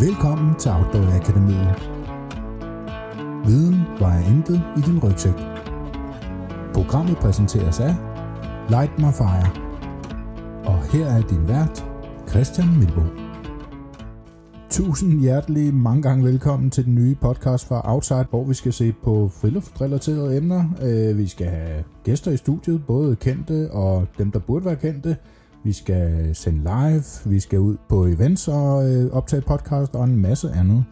Velkommen 0.00 0.54
til 0.54 0.70
Outdoor 0.70 1.16
Akademiet. 1.16 1.90
Viden 3.46 3.80
vejer 3.98 4.26
intet 4.26 4.62
i 4.76 4.80
din 4.80 4.98
rygsæk. 5.04 5.32
Programmet 6.74 7.16
præsenteres 7.16 7.80
af 7.80 7.94
Light 8.68 8.98
My 8.98 9.12
Fire. 9.20 9.50
Og 10.64 10.82
her 10.92 11.06
er 11.06 11.22
din 11.22 11.48
vært, 11.48 11.86
Christian 12.28 12.78
Milbo. 12.78 13.00
Tusind 14.70 15.20
hjertelig 15.20 15.74
mange 15.74 16.02
gange 16.02 16.24
velkommen 16.24 16.70
til 16.70 16.84
den 16.84 16.94
nye 16.94 17.14
podcast 17.14 17.68
fra 17.68 17.94
Outside, 17.94 18.26
hvor 18.30 18.44
vi 18.44 18.54
skal 18.54 18.72
se 18.72 18.92
på 19.04 19.28
friluftsrelaterede 19.28 20.36
emner. 20.36 20.64
Øh, 20.82 21.18
vi 21.18 21.26
skal 21.26 21.46
have 21.46 21.84
gæster 22.04 22.30
i 22.30 22.36
studiet, 22.36 22.86
både 22.86 23.16
kendte 23.16 23.70
og 23.70 24.06
dem, 24.18 24.30
der 24.30 24.38
burde 24.38 24.64
være 24.64 24.76
kendte. 24.76 25.16
Vi 25.64 25.72
skal 25.72 26.34
sende 26.34 26.58
live, 26.58 27.04
vi 27.24 27.40
skal 27.40 27.58
ud 27.58 27.76
på 27.88 28.06
events 28.06 28.48
og 28.48 28.90
øh, 28.90 29.10
optage 29.12 29.42
podcast 29.42 29.94
og 29.94 30.04
en 30.04 30.16
masse 30.16 30.50
andet. 30.50 30.84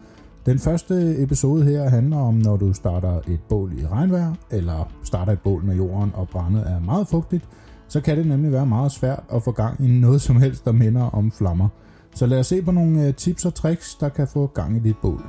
Den 0.45 0.59
første 0.59 1.23
episode 1.23 1.63
her 1.63 1.89
handler 1.89 2.17
om, 2.17 2.33
når 2.33 2.57
du 2.57 2.73
starter 2.73 3.19
et 3.27 3.39
bål 3.49 3.73
i 3.79 3.85
regnvejr, 3.85 4.33
eller 4.51 4.91
starter 5.03 5.33
et 5.33 5.39
bål, 5.39 5.65
når 5.65 5.73
jorden 5.73 6.11
og 6.13 6.29
brændet 6.29 6.63
er 6.67 6.79
meget 6.79 7.07
fugtigt, 7.07 7.45
så 7.87 8.01
kan 8.01 8.17
det 8.17 8.27
nemlig 8.27 8.51
være 8.51 8.65
meget 8.65 8.91
svært 8.91 9.23
at 9.33 9.43
få 9.43 9.51
gang 9.51 9.85
i 9.85 9.87
noget 9.87 10.21
som 10.21 10.41
helst, 10.41 10.65
der 10.65 10.71
minder 10.71 11.03
om 11.03 11.31
flammer. 11.31 11.69
Så 12.15 12.25
lad 12.25 12.39
os 12.39 12.47
se 12.47 12.61
på 12.61 12.71
nogle 12.71 13.07
øh, 13.07 13.13
tips 13.13 13.45
og 13.45 13.53
tricks, 13.53 13.95
der 13.95 14.09
kan 14.09 14.27
få 14.27 14.47
gang 14.47 14.75
i 14.75 14.79
dit 14.79 14.97
bål. 15.01 15.25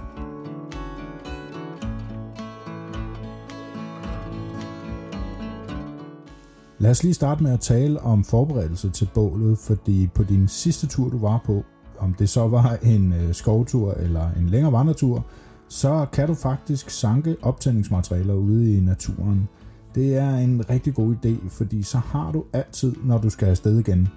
Lad 6.80 6.90
os 6.90 7.02
lige 7.02 7.14
starte 7.14 7.42
med 7.42 7.52
at 7.52 7.60
tale 7.60 8.00
om 8.00 8.24
forberedelse 8.24 8.90
til 8.90 9.08
bålet, 9.14 9.58
fordi 9.58 10.08
på 10.14 10.22
din 10.22 10.48
sidste 10.48 10.86
tur, 10.86 11.08
du 11.08 11.18
var 11.18 11.42
på, 11.44 11.64
om 11.98 12.14
det 12.14 12.28
så 12.28 12.48
var 12.48 12.78
en 12.82 13.12
øh, 13.12 13.34
skovtur 13.34 13.92
eller 13.92 14.30
en 14.36 14.48
længere 14.48 14.72
vandretur, 14.72 15.26
så 15.68 16.06
kan 16.12 16.28
du 16.28 16.34
faktisk 16.34 16.90
sanke 16.90 17.36
optændingsmaterialer 17.42 18.34
ude 18.34 18.76
i 18.76 18.80
naturen. 18.80 19.48
Det 19.94 20.16
er 20.16 20.36
en 20.36 20.70
rigtig 20.70 20.94
god 20.94 21.14
idé, 21.14 21.48
fordi 21.48 21.82
så 21.82 21.98
har 21.98 22.32
du 22.32 22.44
altid, 22.52 22.94
når 23.04 23.18
du 23.18 23.30
skal 23.30 23.48
afsted 23.48 23.78
igen. 23.78 24.08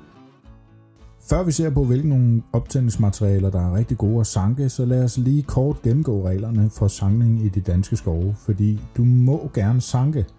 Før 1.30 1.44
vi 1.44 1.52
ser 1.52 1.70
på, 1.70 1.84
hvilke 1.84 2.10
nogle 2.10 2.44
optændingsmaterialer, 2.54 3.50
der 3.50 3.62
er 3.62 3.76
rigtig 3.76 3.98
gode 3.98 4.20
at 4.20 4.28
sanke, 4.28 4.70
så 4.70 4.86
lad 4.86 5.04
os 5.04 5.18
lige 5.18 5.44
kort 5.44 5.82
gennemgå 5.82 6.28
reglerne 6.28 6.70
for 6.70 6.88
sankning 6.88 7.46
i 7.46 7.50
de 7.50 7.62
danske 7.62 7.96
skove, 7.96 8.36
fordi 8.38 8.82
du 8.98 9.04
må 9.04 9.50
gerne 9.54 9.82
sanke– 9.82 10.26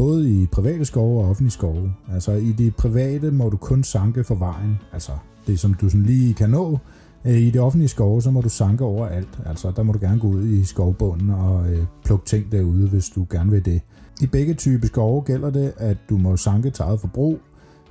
både 0.00 0.30
i 0.30 0.46
private 0.46 0.84
skove 0.84 1.22
og 1.22 1.30
offentlige 1.30 1.50
skove. 1.50 1.92
Altså 2.12 2.32
i 2.32 2.52
de 2.52 2.70
private 2.70 3.30
må 3.30 3.48
du 3.48 3.56
kun 3.56 3.84
sanke 3.84 4.24
for 4.24 4.34
vejen, 4.34 4.78
altså 4.92 5.12
det 5.46 5.60
som 5.60 5.74
du 5.74 5.88
sådan 5.88 6.06
lige 6.06 6.34
kan 6.34 6.50
nå. 6.50 6.78
Øh, 7.24 7.38
I 7.38 7.50
de 7.50 7.58
offentlige 7.58 7.88
skove, 7.88 8.22
så 8.22 8.30
må 8.30 8.40
du 8.40 8.48
sanke 8.48 8.84
overalt. 8.84 9.40
Altså 9.46 9.72
der 9.76 9.82
må 9.82 9.92
du 9.92 9.98
gerne 9.98 10.20
gå 10.20 10.28
ud 10.28 10.44
i 10.44 10.64
skovbunden 10.64 11.30
og 11.30 11.68
øh, 11.72 11.84
plukke 12.04 12.26
ting 12.26 12.52
derude, 12.52 12.88
hvis 12.88 13.08
du 13.08 13.26
gerne 13.30 13.50
vil 13.50 13.64
det. 13.64 13.80
I 14.20 14.26
begge 14.26 14.54
typer 14.54 14.86
skove 14.86 15.22
gælder 15.22 15.50
det, 15.50 15.72
at 15.76 15.96
du 16.10 16.18
må 16.18 16.36
sanke 16.36 16.70
til 16.70 16.82
eget 16.82 17.00
forbrug, 17.00 17.38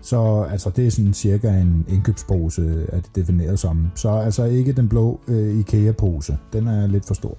så 0.01 0.47
altså, 0.51 0.69
det 0.69 0.87
er 0.87 0.91
sådan 0.91 1.13
cirka 1.13 1.49
en 1.49 1.85
indkøbspose, 1.87 2.85
at 2.89 3.05
det 3.05 3.15
defineres 3.15 3.59
som. 3.59 3.87
Så 3.95 4.09
altså 4.09 4.43
ikke 4.43 4.71
den 4.71 4.89
blå 4.89 5.19
øh, 5.27 5.59
IKEA-pose. 5.59 6.37
Den 6.53 6.67
er 6.67 6.87
lidt 6.87 7.05
for 7.05 7.13
stor. 7.13 7.37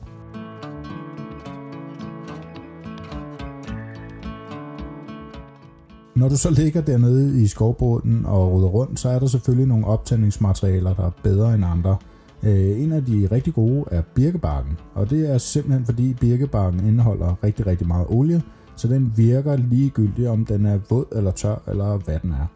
Når 6.21 6.29
du 6.29 6.37
så 6.37 6.51
ligger 6.51 6.81
dernede 6.81 7.43
i 7.43 7.47
skovbunden 7.47 8.27
og 8.27 8.53
ruder 8.53 8.69
rundt, 8.69 9.01
så 9.01 9.09
er 9.09 9.19
der 9.19 9.27
selvfølgelig 9.27 9.69
nogle 9.69 9.87
optændingsmaterialer, 9.87 10.95
der 10.95 11.07
er 11.07 11.11
bedre 11.23 11.55
end 11.55 11.65
andre. 11.65 11.97
Øh, 12.43 12.83
en 12.83 12.93
af 12.93 13.05
de 13.05 13.29
rigtig 13.33 13.55
gode 13.55 13.85
er 13.91 14.03
birkebarken, 14.15 14.79
og 14.95 15.11
det 15.11 15.31
er 15.31 15.39
simpelthen 15.39 15.85
fordi 15.85 16.15
birkebarken 16.21 16.87
indeholder 16.87 17.45
rigtig, 17.45 17.67
rigtig 17.67 17.87
meget 17.87 18.07
olie, 18.09 18.43
så 18.77 18.89
den 18.89 19.13
virker 19.17 19.57
ligegyldigt, 19.57 20.29
om 20.29 20.45
den 20.45 20.67
er 20.67 20.79
våd 20.91 21.05
eller 21.13 21.31
tør, 21.31 21.63
eller 21.69 21.97
hvad 21.97 22.19
den 22.23 22.33
er. 22.33 22.47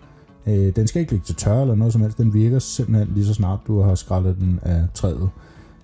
Øh, 0.47 0.77
den 0.77 0.87
skal 0.87 1.01
ikke 1.01 1.13
ligge 1.13 1.27
til 1.27 1.37
tør 1.37 1.61
eller 1.61 1.75
noget 1.75 1.93
som 1.93 2.03
helst, 2.03 2.19
den 2.19 2.35
virker 2.35 2.59
simpelthen 2.59 3.09
lige 3.15 3.27
så 3.27 3.35
snart 3.35 3.59
du 3.67 3.81
har 3.81 3.95
skrællet 3.95 4.37
den 4.41 4.61
af 4.63 4.87
træet. 4.95 5.31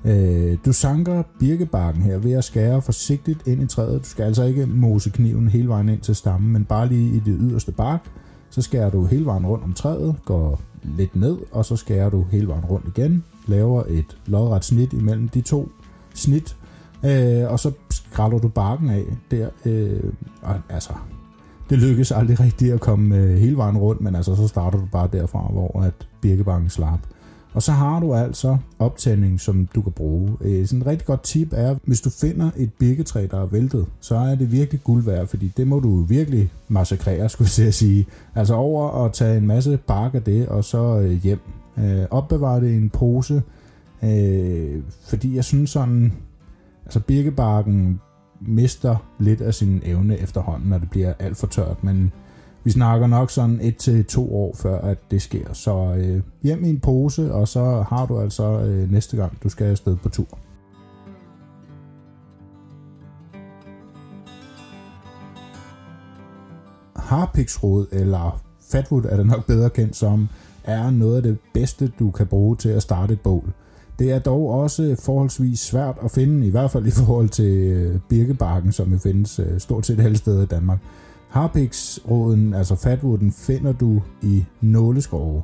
Øh, 0.05 0.59
du 0.65 0.73
sanker 0.73 1.23
birkebarken 1.39 2.03
her 2.03 2.19
ved 2.19 2.33
at 2.33 2.45
skære 2.45 2.83
forsigtigt 2.83 3.47
ind 3.47 3.63
i 3.63 3.67
træet. 3.67 4.05
Du 4.05 4.09
skal 4.09 4.23
altså 4.23 4.45
ikke 4.45 4.67
mose 4.67 5.11
kniven 5.11 5.49
hele 5.49 5.69
vejen 5.69 5.89
ind 5.89 6.01
til 6.01 6.15
stammen, 6.15 6.53
men 6.53 6.65
bare 6.65 6.89
lige 6.89 7.17
i 7.17 7.21
det 7.21 7.37
yderste 7.41 7.73
bark. 7.73 8.11
Så 8.51 8.63
skærer 8.63 8.91
du 8.91 9.05
hele 9.05 9.27
vejen 9.27 9.47
rundt 9.47 9.65
om 9.65 9.73
træet, 9.73 10.17
går 10.25 10.61
lidt 10.83 11.17
ned, 11.17 11.39
og 11.53 11.65
så 11.65 11.77
skærer 11.77 12.11
du 12.11 12.27
hele 12.31 12.49
vejen 12.49 12.65
rundt 12.65 12.87
igen. 12.97 13.25
Laver 13.47 13.83
et 13.89 14.17
lodret 14.27 14.65
snit 14.65 14.93
imellem 14.93 15.29
de 15.29 15.41
to 15.41 15.69
snit, 16.15 16.57
øh, 17.05 17.53
og 17.53 17.61
så 17.61 17.73
skræller 17.91 18.39
du 18.39 18.49
barken 18.49 18.91
af 18.91 19.05
der. 19.31 19.49
Øh, 19.65 20.13
og, 20.43 20.55
altså, 20.69 20.93
det 21.71 21.79
lykkes 21.79 22.13
aldrig 22.13 22.41
rigtigt 22.41 22.75
at 22.75 22.81
komme 22.81 23.17
øh, 23.17 23.37
hele 23.37 23.57
vejen 23.57 23.79
rundt, 23.79 24.01
men 24.01 24.15
altså, 24.15 24.37
så 24.37 24.49
starter 24.49 24.79
du 24.79 24.87
bare 24.93 25.09
derfra, 25.13 25.49
hvor 25.53 25.83
at 25.83 26.09
birkebarken 26.21 26.71
slap. 26.71 27.01
Og 27.55 27.63
så 27.63 27.73
har 27.73 28.01
du 28.01 28.15
altså 28.15 28.57
optænding, 28.79 29.41
som 29.41 29.69
du 29.75 29.83
kan 29.83 29.93
bruge. 29.93 30.37
Øh, 30.41 30.67
sådan 30.67 30.81
et 30.81 30.87
rigtig 30.87 31.07
godt 31.07 31.23
tip 31.23 31.49
er, 31.53 31.77
hvis 31.85 32.01
du 32.01 32.11
finder 32.11 32.51
et 32.57 32.73
birketræ, 32.79 33.27
der 33.31 33.43
er 33.43 33.47
væltet, 33.47 33.87
så 34.01 34.17
er 34.17 34.35
det 34.35 34.53
virkelig 34.53 34.85
guld 34.85 35.05
værd, 35.05 35.27
fordi 35.27 35.53
det 35.57 35.67
må 35.67 35.81
du 35.81 36.03
virkelig 36.03 36.53
massakrere, 36.69 37.29
skulle 37.29 37.51
jeg 37.59 37.75
sige. 37.75 38.07
Altså 38.35 38.55
over 38.55 39.05
at 39.05 39.13
tage 39.13 39.39
en 39.39 39.47
masse 39.47 39.79
bark 39.87 40.15
af 40.15 40.23
det, 40.23 40.49
og 40.49 40.65
så 40.65 41.01
øh, 41.01 41.23
hjem. 41.23 41.41
Øh, 41.79 42.07
opbevare 42.11 42.61
det 42.61 42.71
i 42.71 42.77
en 42.77 42.91
pose, 42.91 43.43
øh, 44.03 44.83
fordi 45.09 45.37
jeg 45.37 45.45
synes 45.45 45.71
sådan, 45.71 46.13
altså 46.85 47.01
birkebarken 47.01 48.01
mister 48.41 48.97
lidt 49.19 49.41
af 49.41 49.55
sin 49.55 49.83
evne 49.85 50.19
efterhånden, 50.19 50.69
når 50.69 50.79
det 50.79 50.91
bliver 50.91 51.13
alt 51.19 51.37
for 51.37 51.47
tørt, 51.47 51.85
men 51.85 52.13
vi 52.71 52.73
snakker 52.73 53.07
nok 53.07 53.31
sådan 53.31 53.59
et 53.63 53.77
til 53.77 54.05
to 54.05 54.35
år 54.35 54.57
før, 54.57 54.81
at 54.81 54.99
det 55.11 55.23
sker. 55.23 55.53
Så 55.53 55.95
øh, 55.99 56.23
hjem 56.43 56.65
i 56.65 56.69
en 56.69 56.81
pose, 56.81 57.33
og 57.35 57.49
så 57.49 57.85
har 57.89 58.07
du 58.07 58.21
altså 58.21 58.45
øh, 58.45 58.93
næste 58.93 59.17
gang, 59.17 59.43
du 59.43 59.49
skal 59.49 59.67
afsted 59.67 59.97
på 59.97 60.09
tur. 60.09 60.39
Harpiksrod, 66.97 67.87
eller 67.93 68.41
fatwood 68.73 69.05
er 69.05 69.17
det 69.17 69.27
nok 69.27 69.47
bedre 69.47 69.71
kendt 69.71 69.97
som, 69.97 70.29
er 70.65 70.91
noget 70.91 71.17
af 71.17 71.23
det 71.23 71.39
bedste, 71.55 71.93
du 71.99 72.11
kan 72.11 72.27
bruge 72.27 72.57
til 72.57 72.69
at 72.69 72.83
starte 72.83 73.13
et 73.13 73.21
bål. 73.21 73.53
Det 73.99 74.13
er 74.13 74.19
dog 74.19 74.51
også 74.51 74.97
forholdsvis 75.03 75.61
svært 75.61 75.97
at 76.05 76.11
finde, 76.11 76.47
i 76.47 76.51
hvert 76.51 76.71
fald 76.71 76.87
i 76.87 76.91
forhold 76.91 77.29
til 77.29 77.59
øh, 77.59 78.01
birkebarken, 78.09 78.73
som 78.73 78.93
jo 78.93 78.99
findes 78.99 79.39
øh, 79.39 79.61
stort 79.61 79.87
set 79.87 80.01
alle 80.01 80.17
steder 80.17 80.43
i 80.43 80.47
Danmark. 80.47 80.79
Harpiksråden, 81.31 82.55
altså 82.55 82.75
fatwooden, 82.75 83.33
finder 83.33 83.73
du 83.73 84.03
i 84.23 84.45
nåleskove. 84.61 85.43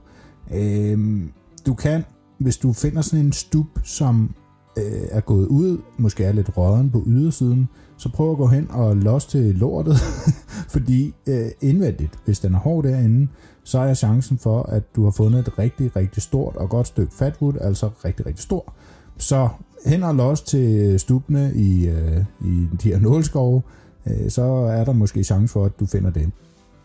Øhm, 0.55 1.33
du 1.67 1.75
kan, 1.75 2.05
hvis 2.39 2.57
du 2.57 2.73
finder 2.73 3.03
sådan 3.03 3.27
en 3.27 3.33
stup, 3.33 3.67
som 3.85 4.35
øh, 4.79 5.09
er 5.11 5.21
gået 5.21 5.47
ud, 5.47 5.79
måske 5.99 6.25
er 6.25 6.33
lidt 6.33 6.57
råden 6.57 6.91
på 6.91 7.03
ydersiden, 7.07 7.69
så 7.97 8.09
prøv 8.09 8.31
at 8.31 8.37
gå 8.37 8.47
hen 8.47 8.71
og 8.71 8.97
los 8.97 9.27
til 9.27 9.55
lortet, 9.55 9.97
fordi 10.75 11.15
øh, 11.29 11.47
indvendigt, 11.61 12.19
hvis 12.25 12.41
den 12.41 12.55
er 12.55 12.59
hård 12.59 12.85
derinde, 12.85 13.29
så 13.65 13.79
er 13.79 13.95
chancen 13.95 14.39
for, 14.39 14.63
at 14.63 14.97
du 14.97 15.05
har 15.05 15.11
fundet 15.11 15.49
et 15.49 15.59
rigtig, 15.59 15.97
rigtig 15.97 16.23
stort 16.23 16.57
og 16.57 16.69
godt 16.69 16.87
stykke 16.87 17.15
fatwood, 17.15 17.55
altså 17.61 17.91
rigtig, 18.05 18.27
rigtig 18.27 18.43
stor. 18.43 18.75
Så 19.19 19.49
hen 19.87 20.03
og 20.03 20.15
los 20.15 20.41
til 20.41 21.01
stupene 21.01 21.53
i, 21.55 21.89
øh, 21.89 22.25
i 22.41 22.67
de 22.83 22.89
her 22.89 22.99
nåleskove, 22.99 23.63
øh, 24.11 24.31
så 24.31 24.43
er 24.45 24.85
der 24.85 24.93
måske 24.93 25.25
chance 25.25 25.53
for, 25.53 25.65
at 25.65 25.73
du 25.81 25.87
finder 25.87 26.11
det. 26.11 26.31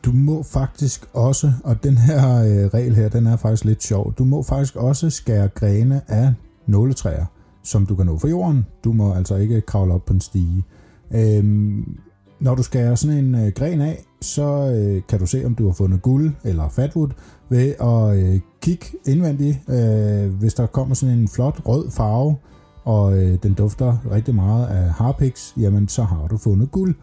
Du 0.05 0.11
må 0.11 0.43
faktisk 0.43 1.05
også, 1.13 1.51
og 1.63 1.83
den 1.83 1.97
her 1.97 2.37
øh, 2.37 2.67
regel 2.67 2.95
her, 2.95 3.09
den 3.09 3.27
er 3.27 3.37
faktisk 3.37 3.65
lidt 3.65 3.83
sjov, 3.83 4.13
du 4.13 4.23
må 4.23 4.43
faktisk 4.43 4.75
også 4.75 5.09
skære 5.09 5.47
grene 5.47 6.01
af 6.07 6.33
nåletræer, 6.67 7.25
som 7.63 7.85
du 7.85 7.95
kan 7.95 8.05
nå 8.05 8.17
fra 8.17 8.27
jorden. 8.27 8.65
Du 8.83 8.93
må 8.93 9.13
altså 9.13 9.35
ikke 9.35 9.61
kravle 9.61 9.93
op 9.93 10.05
på 10.05 10.13
en 10.13 10.21
stige. 10.21 10.63
Øhm, 11.11 11.97
når 12.39 12.55
du 12.55 12.63
skærer 12.63 12.95
sådan 12.95 13.17
en 13.17 13.35
øh, 13.35 13.51
gren 13.55 13.81
af, 13.81 14.05
så 14.21 14.73
øh, 14.75 15.01
kan 15.09 15.19
du 15.19 15.25
se, 15.25 15.45
om 15.45 15.55
du 15.55 15.65
har 15.65 15.73
fundet 15.73 16.01
guld 16.01 16.31
eller 16.43 16.69
fatwood 16.69 17.09
ved 17.49 17.73
at 17.81 18.17
øh, 18.17 18.39
kigge 18.61 18.85
indvendigt. 19.07 19.57
Øh, 19.69 20.33
hvis 20.33 20.53
der 20.53 20.65
kommer 20.65 20.95
sådan 20.95 21.17
en 21.17 21.27
flot 21.27 21.61
rød 21.65 21.91
farve, 21.91 22.35
og 22.83 23.17
øh, 23.17 23.37
den 23.43 23.53
dufter 23.53 23.97
rigtig 24.11 24.35
meget 24.35 24.67
af 24.67 24.89
harpix, 24.89 25.57
jamen 25.57 25.87
så 25.87 26.03
har 26.03 26.27
du 26.27 26.37
fundet 26.37 26.71
guld. 26.71 26.95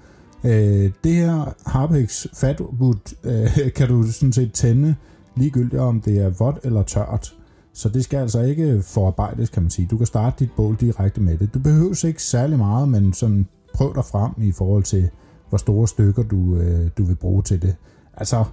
Øh, 0.45 0.93
det 1.05 1.15
her 1.15 1.55
Harpex 1.67 2.27
Fatwood 2.35 3.15
øh, 3.25 3.73
kan 3.77 3.89
du 3.89 4.03
sådan 4.03 4.33
set 4.33 4.53
tænde 4.53 4.95
ligegyldigt 5.37 5.81
om 5.81 6.01
det 6.01 6.19
er 6.19 6.29
vådt 6.29 6.59
eller 6.65 6.83
tørt. 6.83 7.35
Så 7.73 7.89
det 7.89 8.05
skal 8.05 8.19
altså 8.19 8.41
ikke 8.41 8.83
forarbejdes, 8.83 9.51
kan 9.51 9.63
man 9.63 9.71
sige. 9.71 9.89
Du 9.91 9.97
kan 9.97 10.07
starte 10.07 10.37
dit 10.39 10.51
bål 10.57 10.77
direkte 10.81 11.21
med 11.21 11.39
det. 11.39 11.55
Du 11.55 11.59
behøver 11.59 12.05
ikke 12.05 12.23
særlig 12.23 12.59
meget, 12.59 12.89
men 12.89 13.13
sådan 13.13 13.47
prøv 13.75 13.95
dig 13.95 14.05
frem 14.05 14.33
i 14.39 14.53
forhold 14.53 14.83
til, 14.83 15.11
hvor 15.49 15.59
store 15.59 15.89
stykker 15.89 16.23
du, 16.23 16.57
øh, 16.57 16.91
du 16.99 17.05
vil 17.05 17.15
bruge 17.15 17.43
til 17.43 17.63
det. 17.63 17.77
Altså, 18.17 18.45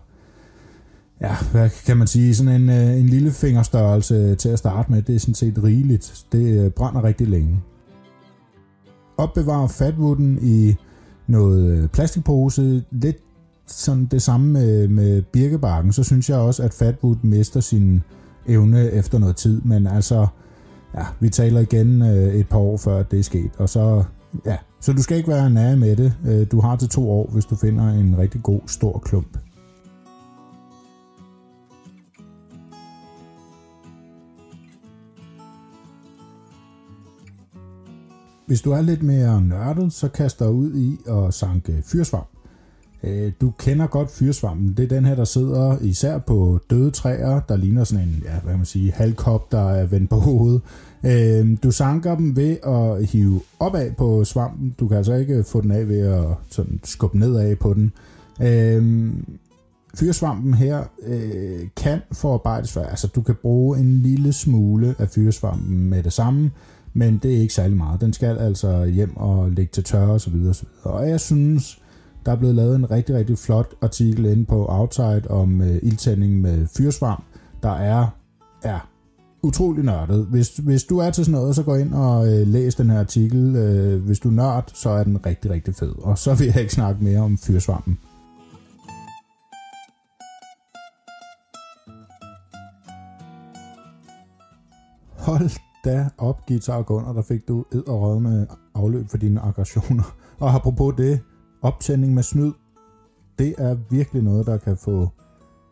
ja, 1.21 1.35
hvad 1.51 1.69
kan 1.85 1.97
man 1.97 2.07
sige, 2.07 2.35
sådan 2.35 2.61
en, 2.61 2.69
øh, 2.69 2.99
en 2.99 3.09
lille 3.09 3.31
fingerstørrelse 3.31 4.35
til 4.35 4.49
at 4.49 4.59
starte 4.59 4.91
med. 4.91 5.01
Det 5.01 5.15
er 5.15 5.19
sådan 5.19 5.35
set 5.35 5.63
rigeligt. 5.63 6.25
Det 6.31 6.65
øh, 6.65 6.71
brænder 6.71 7.03
rigtig 7.03 7.27
længe. 7.27 7.63
Opbevar 9.17 9.67
fatwooden 9.67 10.39
i 10.41 10.75
noget 11.27 11.71
øh, 11.71 11.87
plastikpose. 11.87 12.83
Lidt 12.91 13.17
sådan 13.67 14.05
det 14.05 14.21
samme 14.21 14.51
med, 14.51 14.87
med 14.87 15.21
birkebarken. 15.21 15.93
Så 15.93 16.03
synes 16.03 16.29
jeg 16.29 16.37
også, 16.37 16.63
at 16.63 16.73
fatwood 16.73 17.15
mister 17.21 17.59
sin 17.59 18.03
evne 18.47 18.91
efter 18.91 19.19
noget 19.19 19.35
tid. 19.35 19.61
Men 19.61 19.87
altså, 19.87 20.27
ja, 20.95 21.05
vi 21.19 21.29
taler 21.29 21.59
igen 21.59 22.01
øh, 22.01 22.33
et 22.33 22.49
par 22.49 22.57
år 22.57 22.77
før 22.77 23.03
det 23.03 23.19
er 23.19 23.23
sket. 23.23 23.51
Og 23.57 23.69
så, 23.69 24.03
ja, 24.45 24.57
så 24.81 24.93
du 24.93 25.03
skal 25.03 25.17
ikke 25.17 25.29
være 25.29 25.49
nær 25.49 25.75
med 25.75 25.95
det. 25.95 26.13
Øh, 26.27 26.47
du 26.51 26.59
har 26.59 26.75
til 26.75 26.89
to 26.89 27.11
år, 27.11 27.29
hvis 27.33 27.45
du 27.45 27.55
finder 27.55 27.89
en 27.89 28.17
rigtig 28.17 28.43
god 28.43 28.61
stor 28.67 28.99
klump. 28.99 29.37
Hvis 38.45 38.61
du 38.61 38.71
er 38.71 38.81
lidt 38.81 39.03
mere 39.03 39.41
nørdet, 39.41 39.93
så 39.93 40.07
kaster 40.07 40.47
ud 40.47 40.75
i 40.75 40.97
at 41.07 41.33
sanke 41.33 41.83
fyrsvamp. 41.85 42.27
Øh, 43.03 43.31
du 43.41 43.53
kender 43.57 43.87
godt 43.87 44.11
fyrsvampen. 44.11 44.73
Det 44.77 44.83
er 44.83 44.87
den 44.87 45.05
her, 45.05 45.15
der 45.15 45.23
sidder 45.23 45.77
især 45.81 46.17
på 46.17 46.59
døde 46.69 46.91
træer, 46.91 47.39
der 47.39 47.55
ligner 47.55 47.83
sådan 47.83 48.07
en, 48.07 48.23
ja, 48.25 48.39
hvad 48.39 48.51
kan 48.51 48.57
man 48.57 48.65
sige, 48.65 48.91
halvkop, 48.91 49.51
der 49.51 49.69
er 49.69 49.85
vendt 49.85 50.09
på 50.09 50.15
hovedet. 50.15 50.61
Øh, 51.03 51.57
du 51.63 51.71
sanker 51.71 52.15
dem 52.15 52.35
ved 52.35 52.57
at 52.67 53.05
hive 53.05 53.41
opad 53.59 53.91
på 53.97 54.23
svampen. 54.23 54.75
Du 54.79 54.87
kan 54.87 54.97
altså 54.97 55.13
ikke 55.13 55.43
få 55.43 55.61
den 55.61 55.71
af 55.71 55.89
ved 55.89 55.99
at 55.99 56.25
sådan 56.49 56.79
skubbe 56.83 57.19
nedad 57.19 57.55
på 57.55 57.73
den. 57.73 57.91
Øh, 58.41 59.11
fyrsvampen 59.95 60.53
her 60.53 60.83
kan 61.77 61.99
forarbejdes. 62.11 62.77
Altså, 62.77 63.07
du 63.07 63.21
kan 63.21 63.35
bruge 63.41 63.79
en 63.79 64.01
lille 64.01 64.33
smule 64.33 64.95
af 64.99 65.09
fyrsvampen 65.09 65.89
med 65.89 66.03
det 66.03 66.13
samme 66.13 66.51
men 66.95 67.17
det 67.17 67.35
er 67.35 67.39
ikke 67.39 67.53
særlig 67.53 67.77
meget. 67.77 68.01
Den 68.01 68.13
skal 68.13 68.37
altså 68.37 68.85
hjem 68.85 69.17
og 69.17 69.51
ligge 69.51 69.71
til 69.73 69.83
tørre 69.83 70.11
osv. 70.11 70.35
osv. 70.49 70.67
og 70.83 71.09
jeg 71.09 71.19
synes, 71.19 71.81
der 72.25 72.31
er 72.31 72.35
blevet 72.35 72.55
lavet 72.55 72.75
en 72.75 72.91
rigtig, 72.91 73.15
rigtig 73.15 73.37
flot 73.37 73.73
artikel 73.81 74.25
inde 74.25 74.45
på 74.45 74.65
Outside 74.69 75.23
om 75.29 75.61
øh, 75.61 75.79
ildtænding 75.83 76.41
med 76.41 76.67
fyrsvarm, 76.77 77.23
der 77.63 77.71
er, 77.71 78.07
er 78.63 78.89
utrolig 79.43 79.83
nørdet. 79.83 80.25
Hvis, 80.25 80.57
hvis 80.57 80.83
du 80.83 80.97
er 80.97 81.09
til 81.09 81.25
sådan 81.25 81.39
noget, 81.39 81.55
så 81.55 81.63
gå 81.63 81.75
ind 81.75 81.93
og 81.93 82.27
øh, 82.27 82.47
læs 82.47 82.75
den 82.75 82.89
her 82.89 82.99
artikel. 82.99 83.55
Øh, 83.55 84.03
hvis 84.03 84.19
du 84.19 84.29
er 84.29 84.33
nørd, 84.33 84.71
så 84.73 84.89
er 84.89 85.03
den 85.03 85.25
rigtig, 85.25 85.51
rigtig 85.51 85.75
fed. 85.75 85.93
Og 86.03 86.17
så 86.17 86.35
vil 86.35 86.47
jeg 86.47 86.61
ikke 86.61 86.73
snakke 86.73 87.03
mere 87.03 87.19
om 87.19 87.37
fyrsvampen. 87.37 87.99
Hold 95.17 95.74
da 95.85 96.09
op, 96.17 96.45
Guitar 96.47 96.81
Gunner, 96.81 97.13
der 97.13 97.21
fik 97.21 97.47
du 97.47 97.65
ed 97.71 97.87
og 97.87 98.21
med 98.21 98.47
afløb 98.75 99.09
for 99.09 99.17
dine 99.17 99.41
aggressioner. 99.41 100.15
Og 100.39 100.55
apropos 100.55 100.93
det, 100.97 101.19
optænding 101.61 102.13
med 102.13 102.23
snyd, 102.23 102.51
det 103.39 103.55
er 103.57 103.75
virkelig 103.89 104.23
noget, 104.23 104.45
der 104.45 104.57
kan 104.57 104.77
få 104.77 105.09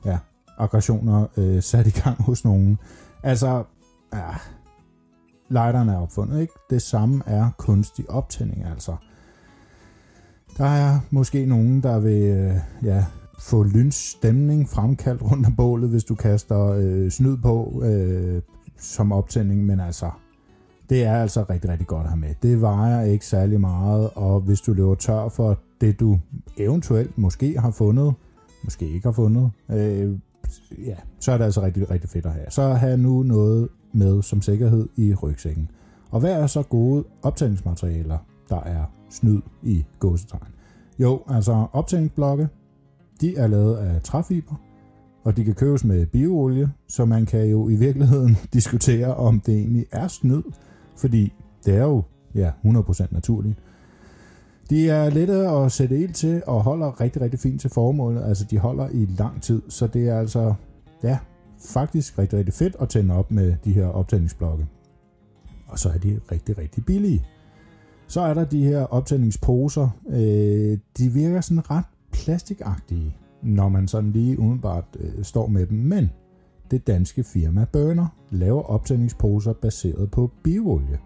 ja, 0.06 0.18
aggressioner 0.58 1.28
øh, 1.38 1.62
sat 1.62 1.88
i 1.88 2.00
gang 2.00 2.24
hos 2.24 2.46
nogen. 2.46 2.80
Altså, 3.24 3.64
ja, 4.14 4.30
lighteren 5.50 5.90
er 5.90 5.98
opfundet, 5.98 6.42
ikke? 6.42 6.54
Det 6.70 6.82
samme 6.82 7.24
er 7.26 7.50
kunstig 7.58 8.10
optænding, 8.10 8.64
altså. 8.64 8.96
Der 10.58 10.66
er 10.66 11.00
måske 11.12 11.46
nogen, 11.46 11.84
der 11.84 12.00
vil 12.00 12.24
øh, 12.24 12.56
ja, 12.84 13.06
få 13.40 13.64
lynstemning 13.64 14.70
fremkaldt 14.70 15.22
rundt 15.22 15.46
om 15.46 15.56
bålet, 15.56 15.90
hvis 15.90 16.04
du 16.04 16.16
kaster 16.16 16.66
øh, 16.66 17.12
snyd 17.12 17.38
på 17.38 17.82
øh, 17.86 18.42
som 18.78 19.12
optænding, 19.12 19.66
men 19.66 19.80
altså, 19.80 20.10
det 20.90 21.04
er 21.04 21.16
altså 21.16 21.46
rigtig, 21.50 21.70
rigtig 21.70 21.88
godt 21.88 22.04
at 22.04 22.10
have 22.10 22.20
med. 22.20 22.36
Det 22.42 22.62
vejer 22.62 23.02
ikke 23.02 23.26
særlig 23.26 23.62
meget, 23.62 24.10
og 24.16 24.40
hvis 24.40 24.62
du 24.62 24.74
løber 24.74 24.96
tør 24.96 25.30
for 25.30 25.60
det, 25.82 26.00
du 26.00 26.20
eventuelt 26.58 27.18
måske 27.18 27.60
har 27.60 27.72
fundet, 27.72 28.14
måske 28.64 28.90
ikke 28.90 29.08
har 29.08 29.14
fundet, 29.14 29.52
øh, 29.70 30.20
ja, 30.86 30.96
så 31.20 31.32
er 31.32 31.38
det 31.38 31.46
altså 31.46 31.62
rigtig, 31.62 31.92
rigtig 31.92 32.10
fedt 32.10 32.26
at 32.26 32.32
have. 32.32 32.46
Så 32.50 32.74
have 32.74 32.98
nu 32.98 33.24
noget 33.24 33.70
med 33.94 34.22
som 34.22 34.42
sikkerhed 34.42 34.90
i 34.96 35.14
rygsækken. 35.14 35.70
Og 36.12 36.20
hvad 36.20 36.32
er 36.32 36.48
så 36.48 36.64
gode 36.64 37.04
optændingsmaterialer, 37.22 38.18
der 38.50 38.60
er 38.60 38.84
snyd 39.10 39.42
i 39.64 39.86
gåsetegn? 40.00 40.54
Jo, 41.00 41.22
altså 41.28 41.68
optændingsblokke, 41.74 42.48
de 43.22 43.38
er 43.38 43.48
lavet 43.48 43.76
af 43.76 44.02
træfiber, 44.02 44.56
og 45.24 45.38
de 45.38 45.44
kan 45.44 45.54
købes 45.54 45.84
med 45.84 46.06
bioolie, 46.06 46.72
så 46.88 47.06
man 47.06 47.26
kan 47.26 47.46
jo 47.46 47.70
i 47.70 47.76
virkeligheden 47.76 48.38
diskutere, 48.54 49.16
om 49.16 49.40
det 49.40 49.56
egentlig 49.56 49.86
er 49.92 50.08
snyd, 50.08 50.44
fordi 50.98 51.34
det 51.66 51.76
er 51.76 51.84
jo 51.84 52.04
ja, 52.36 52.52
100% 52.66 53.06
naturligt. 53.12 53.56
De 54.70 54.90
er 54.90 55.10
lette 55.10 55.34
at 55.34 55.72
sætte 55.72 56.00
ild 56.00 56.14
til 56.14 56.44
og 56.48 56.64
holder 56.64 57.02
rigtig, 57.02 57.22
rigtig 57.22 57.40
fint 57.40 57.62
til 57.62 57.70
formålet. 57.70 58.24
Altså, 58.24 58.46
de 58.52 58.58
holder 58.58 58.90
i 58.90 59.06
lang 59.18 59.42
tid, 59.42 59.62
så 59.70 59.88
det 59.88 60.10
er 60.10 60.20
altså, 60.20 60.54
ja, 61.04 61.18
faktisk 61.60 62.20
rigtig, 62.20 62.40
rigtig 62.40 62.54
fedt 62.54 62.76
at 62.80 62.90
tænde 62.90 63.14
op 63.16 63.32
med 63.32 63.56
de 63.66 63.74
her 63.74 63.88
optændingsblokke. 63.88 64.68
Og 65.68 65.80
så 65.80 65.90
er 65.90 65.98
de 65.98 66.20
rigtig, 66.32 66.58
rigtig 66.58 66.86
billige. 66.86 67.26
Så 68.08 68.22
er 68.22 68.34
der 68.34 68.46
de 68.46 68.64
her 68.64 68.80
optændingsposer. 68.80 69.90
Øh, 70.10 70.78
de 70.98 71.10
virker 71.10 71.42
sådan 71.42 71.72
ret 71.72 71.86
plastikagtige 72.12 73.16
når 73.44 73.70
man 73.70 73.88
sådan 73.88 74.12
lige 74.12 74.40
umiddelbart 74.40 74.98
øh, 75.00 75.24
står 75.24 75.48
med 75.48 75.66
dem. 75.66 75.78
Men 75.78 76.10
det 76.72 76.88
danske 76.88 77.24
firma 77.24 77.66
Burner 77.72 78.08
laver 78.32 78.62
optændingsposer 78.62 79.54
baseret 79.54 80.12
på 80.12 80.32
bioolie. 80.44 81.00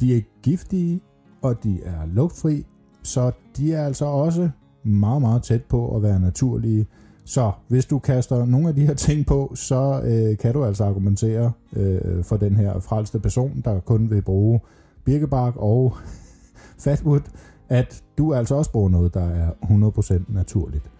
De 0.00 0.16
er 0.16 0.20
giftige, 0.42 1.00
og 1.42 1.64
de 1.64 1.82
er 1.84 2.06
lugtfri, 2.06 2.66
så 3.02 3.32
de 3.56 3.72
er 3.72 3.86
altså 3.86 4.04
også 4.04 4.50
meget, 4.82 5.20
meget 5.22 5.42
tæt 5.42 5.64
på 5.64 5.96
at 5.96 6.02
være 6.02 6.20
naturlige. 6.20 6.86
Så 7.24 7.52
hvis 7.68 7.86
du 7.86 7.98
kaster 7.98 8.44
nogle 8.44 8.68
af 8.68 8.74
de 8.74 8.86
her 8.86 8.94
ting 8.94 9.26
på, 9.26 9.52
så 9.54 10.02
øh, 10.04 10.38
kan 10.38 10.52
du 10.52 10.64
altså 10.64 10.84
argumentere 10.84 11.52
øh, 11.76 12.24
for 12.24 12.36
den 12.36 12.56
her 12.56 12.80
frelste 12.80 13.18
person, 13.18 13.62
der 13.64 13.80
kun 13.80 14.10
vil 14.10 14.22
bruge 14.22 14.60
birkebark 15.04 15.56
og 15.56 15.96
fatwood, 16.84 17.20
at 17.68 18.02
du 18.18 18.34
altså 18.34 18.54
også 18.54 18.72
bruger 18.72 18.88
noget, 18.88 19.14
der 19.14 19.24
er 19.24 19.50
100% 19.50 20.34
naturligt 20.34 20.90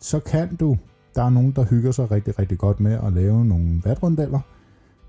så 0.00 0.20
kan 0.20 0.56
du, 0.56 0.76
der 1.14 1.22
er 1.22 1.30
nogen, 1.30 1.52
der 1.52 1.64
hygger 1.64 1.92
sig 1.92 2.10
rigtig, 2.10 2.38
rigtig 2.38 2.58
godt 2.58 2.80
med 2.80 2.92
at 2.92 3.12
lave 3.12 3.44
nogle 3.44 3.80
vatrundeller. 3.84 4.40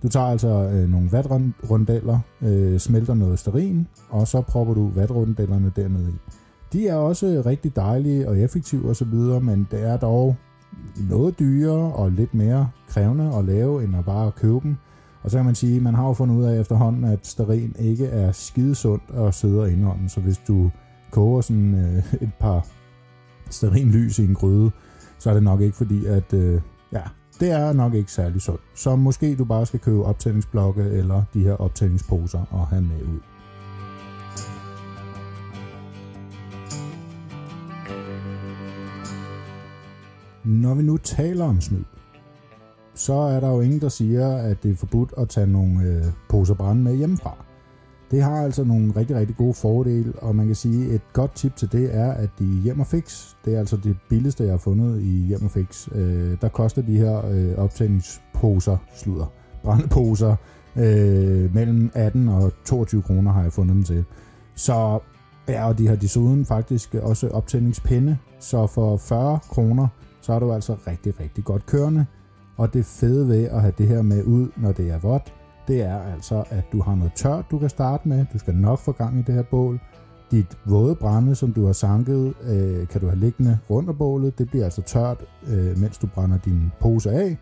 Du 0.03 0.07
tager 0.07 0.25
altså 0.25 0.47
øh, 0.47 0.89
nogle 0.89 1.11
vatrundeller, 1.11 2.19
øh, 2.41 2.79
smelter 2.79 3.13
noget 3.13 3.39
sterin, 3.39 3.87
og 4.09 4.27
så 4.27 4.41
propper 4.41 4.73
du 4.73 4.91
vatrundellerne 4.95 5.71
dernede 5.75 6.09
i. 6.09 6.31
De 6.73 6.87
er 6.87 6.95
også 6.95 7.43
rigtig 7.45 7.75
dejlige 7.75 8.29
og 8.29 8.39
effektive 8.39 8.89
osv., 8.89 9.13
men 9.41 9.67
det 9.71 9.83
er 9.83 9.97
dog 9.97 10.35
noget 11.09 11.39
dyrere 11.39 11.93
og 11.93 12.11
lidt 12.11 12.33
mere 12.33 12.69
krævende 12.87 13.35
at 13.35 13.45
lave, 13.45 13.83
end 13.83 13.95
at 13.95 14.05
bare 14.05 14.31
købe 14.31 14.59
dem. 14.63 14.75
Og 15.23 15.31
så 15.31 15.37
kan 15.37 15.45
man 15.45 15.55
sige, 15.55 15.75
at 15.75 15.81
man 15.81 15.95
har 15.95 16.07
jo 16.07 16.13
fundet 16.13 16.35
ud 16.35 16.43
af 16.43 16.59
efterhånden, 16.59 17.03
at 17.03 17.27
sterin 17.27 17.75
ikke 17.79 18.05
er 18.05 18.31
skidesundt 18.31 19.03
at 19.15 19.33
sidde 19.33 19.61
og 19.61 19.71
indånde. 19.71 20.09
Så 20.09 20.21
hvis 20.21 20.37
du 20.47 20.71
koger 21.11 21.41
sådan 21.41 21.75
øh, 21.75 22.13
et 22.21 22.31
par 22.39 22.67
sterinlys 23.49 24.19
i 24.19 24.25
en 24.25 24.33
gryde, 24.33 24.71
så 25.19 25.29
er 25.29 25.33
det 25.33 25.43
nok 25.43 25.61
ikke 25.61 25.77
fordi, 25.77 26.05
at 26.05 26.33
øh, 26.33 26.61
ja, 26.91 27.01
det 27.39 27.51
er 27.51 27.73
nok 27.73 27.93
ikke 27.93 28.11
særlig 28.11 28.41
sundt. 28.41 28.61
Så 28.75 28.95
måske 28.95 29.35
du 29.35 29.45
bare 29.45 29.65
skal 29.65 29.79
købe 29.79 30.03
optændingsblokke 30.03 30.81
eller 30.83 31.23
de 31.33 31.43
her 31.43 31.53
optændingsposer 31.53 32.45
og 32.51 32.67
have 32.67 32.81
med 32.81 33.01
ud. 33.01 33.19
Når 40.43 40.73
vi 40.73 40.83
nu 40.83 40.97
taler 40.97 41.45
om 41.45 41.61
snyd, 41.61 41.83
så 42.95 43.13
er 43.13 43.39
der 43.39 43.49
jo 43.49 43.61
ingen, 43.61 43.81
der 43.81 43.89
siger, 43.89 44.37
at 44.37 44.63
det 44.63 44.71
er 44.71 44.75
forbudt 44.75 45.13
at 45.17 45.29
tage 45.29 45.47
nogle 45.47 45.83
øh, 45.83 46.05
poser 46.29 46.53
brænde 46.53 46.83
med 46.83 46.95
hjemmefra. 46.95 47.46
Det 48.11 48.23
har 48.23 48.43
altså 48.43 48.63
nogle 48.63 48.93
rigtig, 48.95 49.15
rigtig 49.15 49.37
gode 49.37 49.53
fordele, 49.53 50.13
og 50.17 50.35
man 50.35 50.45
kan 50.45 50.55
sige, 50.55 50.89
et 50.89 51.01
godt 51.13 51.35
tip 51.35 51.55
til 51.55 51.71
det 51.71 51.95
er, 51.95 52.11
at 52.11 52.29
de 52.39 52.45
Hjem 52.45 52.85
Fix, 52.85 53.35
det 53.45 53.55
er 53.55 53.59
altså 53.59 53.77
det 53.77 53.97
billigste, 54.09 54.43
jeg 54.43 54.51
har 54.51 54.57
fundet 54.57 55.01
i 55.01 55.25
Hjem 55.27 55.49
Fix. 55.49 55.87
Øh, 55.95 56.37
der 56.41 56.49
koster 56.49 56.81
de 56.81 56.97
her 56.97 57.25
øh, 57.25 57.57
optændingsposer, 57.57 58.77
sluder, 58.95 59.25
brændeposer, 59.63 60.35
øh, 60.75 61.53
mellem 61.53 61.91
18 61.93 62.27
og 62.27 62.51
22 62.65 63.01
kroner 63.01 63.31
har 63.31 63.41
jeg 63.41 63.53
fundet 63.53 63.75
dem 63.75 63.83
til. 63.83 64.05
Så 64.55 64.99
ja, 65.47 65.67
og 65.67 65.77
de 65.77 65.87
har 65.87 65.95
desuden 65.95 66.45
faktisk 66.45 66.95
også 66.95 67.27
optændingspinde, 67.29 68.17
så 68.39 68.67
for 68.67 68.97
40 68.97 69.39
kroner, 69.49 69.87
så 70.21 70.33
er 70.33 70.39
du 70.39 70.53
altså 70.53 70.75
rigtig, 70.87 71.19
rigtig 71.19 71.43
godt 71.43 71.65
kørende. 71.65 72.05
Og 72.57 72.73
det 72.73 72.85
fede 72.85 73.27
ved 73.27 73.43
at 73.43 73.61
have 73.61 73.73
det 73.77 73.87
her 73.87 74.01
med 74.01 74.23
ud, 74.23 74.47
når 74.57 74.71
det 74.71 74.89
er 74.89 74.99
vådt, 74.99 75.33
det 75.67 75.81
er 75.81 75.99
altså, 76.13 76.43
at 76.49 76.63
du 76.71 76.81
har 76.81 76.95
noget 76.95 77.13
tørt, 77.13 77.45
du 77.51 77.59
kan 77.59 77.69
starte 77.69 78.07
med. 78.07 78.25
Du 78.33 78.39
skal 78.39 78.55
nok 78.55 78.79
få 78.79 78.91
gang 78.91 79.19
i 79.19 79.21
det 79.21 79.35
her 79.35 79.43
bål. 79.43 79.79
Dit 80.31 80.57
våde 80.65 80.95
brænde, 80.95 81.35
som 81.35 81.53
du 81.53 81.65
har 81.65 81.73
sanket, 81.73 82.33
øh, 82.43 82.87
kan 82.87 83.01
du 83.01 83.07
have 83.07 83.19
liggende 83.19 83.59
rundt 83.69 83.89
om 83.89 83.97
bålet. 83.97 84.37
Det 84.37 84.49
bliver 84.49 84.65
altså 84.65 84.81
tørt, 84.81 85.25
øh, 85.47 85.77
mens 85.77 85.97
du 85.97 86.07
brænder 86.07 86.37
din 86.37 86.71
pose 86.79 87.11
af. 87.11 87.37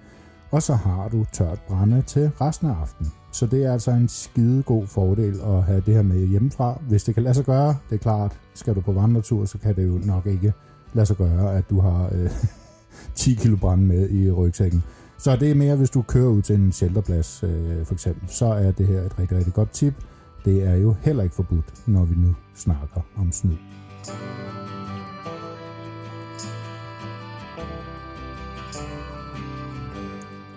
Og 0.51 0.61
så 0.61 0.73
har 0.73 1.09
du 1.09 1.25
tørt 1.31 1.61
brænde 1.67 2.01
til 2.01 2.31
resten 2.41 2.69
af 2.69 2.73
aftenen. 2.73 3.11
Så 3.31 3.45
det 3.45 3.65
er 3.65 3.73
altså 3.73 3.91
en 3.91 4.07
skide 4.07 4.63
god 4.63 4.87
fordel 4.87 5.39
at 5.45 5.63
have 5.63 5.83
det 5.85 5.93
her 5.93 6.01
med 6.01 6.27
hjemmefra. 6.27 6.81
Hvis 6.87 7.03
det 7.03 7.13
kan 7.13 7.23
lade 7.23 7.35
sig 7.35 7.45
gøre, 7.45 7.75
det 7.89 7.95
er 7.95 7.99
klart, 7.99 8.39
skal 8.53 8.75
du 8.75 8.81
på 8.81 8.91
vandretur, 8.91 9.45
så 9.45 9.57
kan 9.57 9.75
det 9.75 9.87
jo 9.87 9.99
nok 10.05 10.25
ikke 10.25 10.53
lade 10.93 11.05
sig 11.05 11.17
gøre, 11.17 11.55
at 11.57 11.69
du 11.69 11.79
har 11.79 12.09
øh, 12.11 12.29
10 13.15 13.33
kilo 13.33 13.57
brænde 13.57 13.85
med 13.85 14.09
i 14.09 14.31
rygsækken. 14.31 14.83
Så 15.17 15.35
det 15.35 15.51
er 15.51 15.55
mere, 15.55 15.75
hvis 15.75 15.89
du 15.89 16.01
kører 16.01 16.29
ud 16.29 16.41
til 16.41 16.55
en 16.55 16.71
shelterplads, 16.71 17.43
øh, 17.43 17.85
for 17.85 17.93
eksempel, 17.93 18.29
så 18.29 18.45
er 18.45 18.71
det 18.71 18.87
her 18.87 19.01
et 19.01 19.19
rigtig, 19.19 19.37
rigtig 19.37 19.53
godt 19.53 19.71
tip. 19.71 19.93
Det 20.45 20.63
er 20.63 20.75
jo 20.75 20.95
heller 21.01 21.23
ikke 21.23 21.35
forbudt, 21.35 21.87
når 21.87 22.05
vi 22.05 22.15
nu 22.15 22.35
snakker 22.55 23.01
om 23.17 23.31
snyd. 23.31 23.57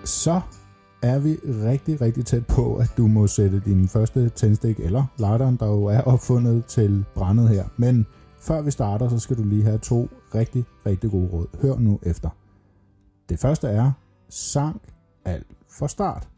Så 0.05 0.41
er 1.03 1.19
vi 1.19 1.39
rigtig, 1.45 2.01
rigtig 2.01 2.27
tæt 2.27 2.47
på, 2.47 2.77
at 2.77 2.93
du 2.97 3.07
må 3.07 3.27
sætte 3.27 3.63
din 3.65 3.89
første 3.89 4.29
tændstik 4.29 4.81
eller 4.81 5.05
lighteren, 5.19 5.57
der 5.57 5.67
jo 5.67 5.85
er 5.85 6.01
opfundet 6.01 6.65
til 6.65 7.05
brændet 7.15 7.49
her. 7.49 7.65
Men 7.77 8.07
før 8.41 8.63
vi 8.63 8.71
starter, 8.71 9.09
så 9.09 9.19
skal 9.19 9.37
du 9.37 9.45
lige 9.45 9.63
have 9.63 9.79
to 9.79 10.09
rigtig, 10.35 10.65
rigtig 10.87 11.11
gode 11.11 11.29
råd. 11.33 11.47
Hør 11.63 11.79
nu 11.79 11.99
efter. 12.03 12.29
Det 13.29 13.39
første 13.39 13.69
er, 13.69 13.93
sank 14.29 14.83
alt 15.25 15.47
for 15.69 15.87
start. 15.87 16.29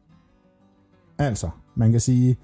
Altså, 1.18 1.50
man 1.74 1.90
kan 1.90 2.00
sige, 2.00 2.38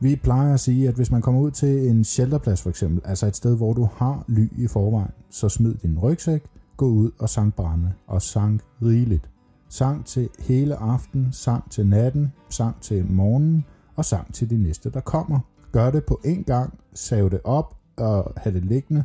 vi 0.00 0.16
plejer 0.16 0.54
at 0.54 0.60
sige, 0.60 0.88
at 0.88 0.94
hvis 0.94 1.10
man 1.10 1.22
kommer 1.22 1.40
ud 1.40 1.50
til 1.50 1.88
en 1.90 2.04
shelterplads 2.04 2.62
for 2.62 2.70
eksempel, 2.70 3.02
altså 3.04 3.26
et 3.26 3.36
sted, 3.36 3.56
hvor 3.56 3.72
du 3.72 3.88
har 3.94 4.24
ly 4.28 4.48
i 4.56 4.66
forvejen, 4.66 5.10
så 5.30 5.48
smid 5.48 5.74
din 5.74 5.98
rygsæk, 5.98 6.44
gå 6.76 6.86
ud 6.86 7.10
og 7.18 7.28
sank 7.28 7.54
brænde, 7.54 7.92
og 8.06 8.22
sank 8.22 8.60
rigeligt. 8.82 9.30
Sang 9.68 10.06
til 10.06 10.28
hele 10.38 10.76
aften, 10.76 11.28
sang 11.32 11.70
til 11.70 11.86
natten, 11.86 12.32
sang 12.48 12.80
til 12.80 13.06
morgenen, 13.06 13.64
og 13.96 14.04
sang 14.04 14.34
til 14.34 14.50
de 14.50 14.56
næste, 14.56 14.90
der 14.90 15.00
kommer. 15.00 15.40
Gør 15.72 15.90
det 15.90 16.04
på 16.04 16.20
én 16.24 16.42
gang, 16.42 16.78
save 16.94 17.30
det 17.30 17.40
op 17.44 17.76
og 17.96 18.32
have 18.36 18.54
det 18.54 18.64
liggende. 18.64 19.04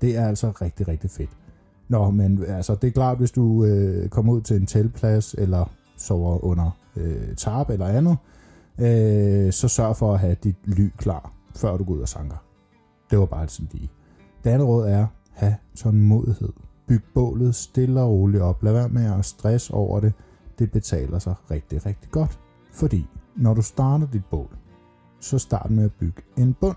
Det 0.00 0.16
er 0.16 0.28
altså 0.28 0.50
rigtig, 0.50 0.88
rigtig 0.88 1.10
fedt. 1.10 1.30
Nå, 1.88 2.10
men 2.10 2.44
altså, 2.44 2.74
det 2.74 2.88
er 2.88 2.92
klart, 2.92 3.18
hvis 3.18 3.30
du 3.30 3.64
øh, 3.64 4.08
kommer 4.08 4.32
ud 4.32 4.40
til 4.40 4.56
en 4.56 4.66
teltplads, 4.66 5.34
eller 5.38 5.70
sover 5.96 6.44
under 6.44 6.70
øh, 6.96 7.36
tarp 7.36 7.70
eller 7.70 7.86
andet, 7.86 8.16
øh, 8.80 9.52
så 9.52 9.68
sørg 9.68 9.96
for 9.96 10.12
at 10.12 10.18
have 10.18 10.36
dit 10.44 10.56
ly 10.64 10.88
klar, 10.96 11.32
før 11.56 11.76
du 11.76 11.84
går 11.84 11.94
ud 11.94 12.00
og 12.00 12.08
sanker. 12.08 12.36
Det 13.10 13.18
var 13.18 13.26
bare 13.26 13.48
sådan 13.48 13.68
lige. 13.72 13.90
Det 14.44 14.50
andet 14.50 14.68
råd 14.68 14.88
er, 14.88 15.06
have 15.32 15.56
tålmodighed. 15.76 16.52
Byg 16.88 17.02
bålet 17.14 17.54
stille 17.54 18.00
og 18.00 18.10
roligt 18.10 18.42
op. 18.42 18.62
Lad 18.62 18.72
være 18.72 18.88
med 18.88 19.18
at 19.18 19.24
stress 19.24 19.70
over 19.70 20.00
det. 20.00 20.12
Det 20.58 20.72
betaler 20.72 21.18
sig 21.18 21.34
rigtig, 21.50 21.86
rigtig 21.86 22.10
godt. 22.10 22.40
Fordi 22.72 23.06
når 23.36 23.54
du 23.54 23.62
starter 23.62 24.06
dit 24.06 24.24
bål, 24.30 24.56
så 25.20 25.38
start 25.38 25.70
med 25.70 25.84
at 25.84 25.92
bygge 25.92 26.22
en 26.36 26.54
bund. 26.60 26.76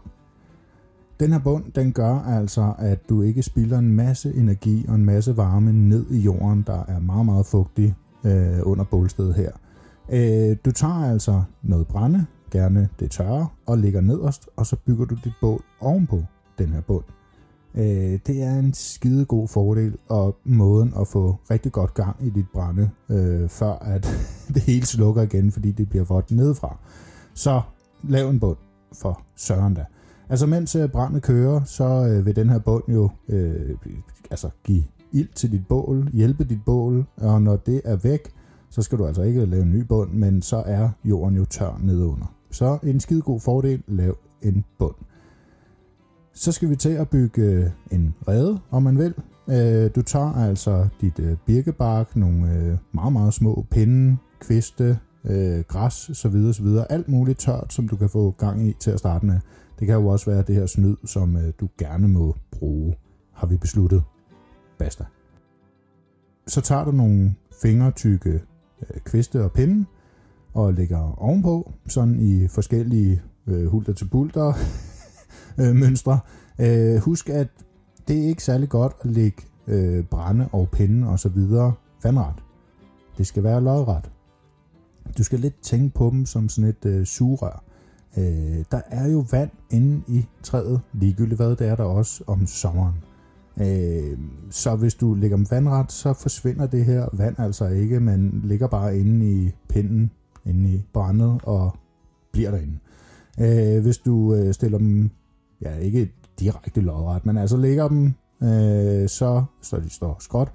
Den 1.21 1.31
her 1.31 1.39
bund, 1.39 1.63
den 1.75 1.91
gør 1.91 2.15
altså, 2.15 2.73
at 2.77 3.09
du 3.09 3.21
ikke 3.21 3.43
spilder 3.43 3.79
en 3.79 3.95
masse 3.95 4.33
energi 4.33 4.85
og 4.87 4.95
en 4.95 5.05
masse 5.05 5.37
varme 5.37 5.73
ned 5.73 6.05
i 6.11 6.19
jorden, 6.19 6.63
der 6.67 6.83
er 6.87 6.99
meget, 6.99 7.25
meget 7.25 7.45
fugtig 7.45 7.95
øh, 8.23 8.59
under 8.63 8.83
bålstedet 8.83 9.35
her. 9.35 9.51
Øh, 10.09 10.57
du 10.65 10.71
tager 10.71 11.11
altså 11.11 11.43
noget 11.61 11.87
brænde, 11.87 12.25
gerne 12.51 12.89
det 12.99 13.11
tørre, 13.11 13.47
og 13.65 13.77
lægger 13.77 14.01
nederst, 14.01 14.49
og 14.55 14.65
så 14.65 14.75
bygger 14.75 15.05
du 15.05 15.15
dit 15.23 15.33
bål 15.41 15.63
ovenpå 15.79 16.23
den 16.57 16.69
her 16.69 16.81
bund. 16.81 17.03
Øh, 17.75 18.19
det 18.27 18.43
er 18.43 18.59
en 18.59 18.73
skide 18.73 19.25
god 19.25 19.47
fordel, 19.47 19.97
og 20.09 20.37
måden 20.45 20.93
at 20.99 21.07
få 21.07 21.39
rigtig 21.51 21.71
godt 21.71 21.93
gang 21.93 22.15
i 22.21 22.29
dit 22.29 22.49
brænde, 22.53 22.89
øh, 23.09 23.49
før 23.49 23.73
at 23.73 24.07
det 24.53 24.61
hele 24.61 24.85
slukker 24.85 25.21
igen, 25.21 25.51
fordi 25.51 25.71
det 25.71 25.89
bliver 25.89 26.05
vådt 26.05 26.31
nedefra. 26.31 26.77
Så 27.33 27.61
lav 28.03 28.29
en 28.29 28.39
bund 28.39 28.57
for 28.93 29.21
søren 29.35 29.73
da. 29.73 29.85
Altså 30.31 30.45
mens 30.45 30.75
øh, 30.75 30.89
kører, 31.21 31.63
så 31.63 31.83
øh, 31.83 32.25
vil 32.25 32.35
den 32.35 32.49
her 32.49 32.59
bund 32.59 32.83
jo 32.89 33.09
øh, 33.29 33.77
altså 34.31 34.49
give 34.63 34.83
ild 35.11 35.29
til 35.35 35.51
dit 35.51 35.67
bål, 35.67 36.09
hjælpe 36.13 36.43
dit 36.43 36.65
bål, 36.65 37.05
og 37.17 37.41
når 37.41 37.55
det 37.55 37.81
er 37.85 37.95
væk, 37.95 38.33
så 38.69 38.81
skal 38.81 38.97
du 38.97 39.05
altså 39.05 39.21
ikke 39.21 39.45
lave 39.45 39.63
en 39.63 39.71
ny 39.71 39.81
bund, 39.81 40.11
men 40.11 40.41
så 40.41 40.63
er 40.65 40.89
jorden 41.03 41.35
jo 41.35 41.45
tør 41.45 41.79
nedunder. 41.83 42.35
Så 42.51 42.77
en 42.83 42.99
skide 42.99 43.21
god 43.21 43.39
fordel, 43.39 43.83
lav 43.87 44.17
en 44.41 44.65
bund. 44.79 44.95
Så 46.33 46.51
skal 46.51 46.69
vi 46.69 46.75
til 46.75 46.89
at 46.89 47.09
bygge 47.09 47.41
øh, 47.41 47.69
en 47.91 48.15
rede, 48.27 48.59
om 48.69 48.83
man 48.83 48.97
vil. 48.97 49.13
Øh, 49.49 49.89
du 49.95 50.01
tager 50.01 50.33
altså 50.33 50.87
dit 51.01 51.19
øh, 51.19 51.37
birkebark, 51.45 52.15
nogle 52.15 52.79
meget, 52.91 53.13
meget 53.13 53.33
små 53.33 53.65
pinde, 53.71 54.17
kviste, 54.39 54.99
græs, 55.67 56.09
så 56.13 56.29
videre, 56.29 56.53
så 56.53 56.63
videre. 56.63 56.91
Alt 56.91 57.09
muligt 57.09 57.39
tørt, 57.39 57.73
som 57.73 57.87
du 57.87 57.95
kan 57.95 58.09
få 58.09 58.31
gang 58.37 58.67
i 58.67 58.75
til 58.79 58.91
at 58.91 58.99
starte 58.99 59.25
med. 59.25 59.39
Det 59.81 59.87
kan 59.87 59.95
jo 59.95 60.07
også 60.07 60.31
være 60.31 60.43
det 60.43 60.55
her 60.55 60.65
snyd, 60.65 60.95
som 61.05 61.37
øh, 61.37 61.53
du 61.59 61.69
gerne 61.77 62.07
må 62.07 62.35
bruge, 62.51 62.95
har 63.33 63.47
vi 63.47 63.57
besluttet. 63.57 64.03
Basta. 64.77 65.05
Så 66.47 66.61
tager 66.61 66.85
du 66.85 66.91
nogle 66.91 67.35
fingertykke 67.61 68.41
øh, 68.81 68.99
kviste 69.03 69.43
og 69.43 69.51
pinde, 69.51 69.85
og 70.53 70.73
lægger 70.73 71.21
ovenpå, 71.21 71.71
sådan 71.87 72.19
i 72.19 72.47
forskellige 72.47 73.21
øh, 73.47 73.67
hulter 73.67 73.93
til 73.93 74.05
bulter, 74.05 74.53
øh, 75.61 75.75
mønstre. 75.75 76.19
Øh, 76.59 76.95
husk, 76.95 77.29
at 77.29 77.47
det 78.07 78.17
er 78.23 78.27
ikke 78.27 78.43
særlig 78.43 78.69
godt 78.69 78.93
at 79.01 79.09
lægge 79.09 79.41
øh, 79.67 80.03
brænde 80.03 80.49
og 80.51 80.69
pinde 80.71 81.07
og 81.07 81.19
så 81.19 81.29
videre 81.29 81.73
vandret. 82.03 82.43
Det 83.17 83.27
skal 83.27 83.43
være 83.43 83.61
lodret. 83.61 84.11
Du 85.17 85.23
skal 85.23 85.39
lidt 85.39 85.61
tænke 85.61 85.93
på 85.93 86.09
dem 86.09 86.25
som 86.25 86.49
sådan 86.49 86.69
et 86.69 86.85
øh, 86.85 87.05
sugerør. 87.05 87.70
Øh, 88.17 88.65
der 88.71 88.81
er 88.89 89.07
jo 89.07 89.25
vand 89.31 89.49
inde 89.69 90.01
i 90.07 90.25
træet, 90.43 90.81
ligegyldigt 90.93 91.39
hvad 91.39 91.55
det 91.55 91.67
er 91.67 91.75
der 91.75 91.83
også 91.83 92.23
om 92.27 92.47
sommeren. 92.47 92.95
Øh, 93.61 94.17
så 94.49 94.75
hvis 94.75 94.93
du 94.93 95.13
lægger 95.13 95.37
dem 95.37 95.45
vandret, 95.51 95.91
så 95.91 96.13
forsvinder 96.13 96.67
det 96.67 96.85
her 96.85 97.07
vand 97.13 97.39
altså 97.39 97.67
ikke, 97.67 97.99
men 97.99 98.41
ligger 98.43 98.67
bare 98.67 98.97
inde 98.97 99.31
i 99.31 99.51
pinden, 99.69 100.11
inde 100.45 100.69
i 100.69 100.83
brændet 100.93 101.39
og 101.43 101.75
bliver 102.31 102.51
derinde. 102.51 102.77
Øh, 103.39 103.81
hvis 103.81 103.97
du 103.97 104.35
øh, 104.35 104.53
stiller 104.53 104.77
dem 104.77 105.09
ja, 105.61 105.75
ikke 105.75 106.11
direkte 106.39 106.81
lodret, 106.81 107.25
men 107.25 107.37
altså 107.37 107.57
ligger 107.57 107.87
dem, 107.87 108.13
øh, 108.43 109.09
så, 109.09 109.43
så 109.61 109.79
de 109.79 109.89
står 109.89 110.17
skråt, 110.19 110.51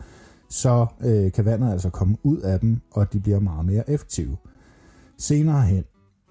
så 0.48 0.86
øh, 1.04 1.32
kan 1.32 1.44
vandet 1.44 1.72
altså 1.72 1.90
komme 1.90 2.16
ud 2.22 2.38
af 2.38 2.60
dem, 2.60 2.80
og 2.92 3.12
de 3.12 3.20
bliver 3.20 3.40
meget 3.40 3.66
mere 3.66 3.90
effektive. 3.90 4.36
Senere 5.18 5.62
hen, 5.62 5.84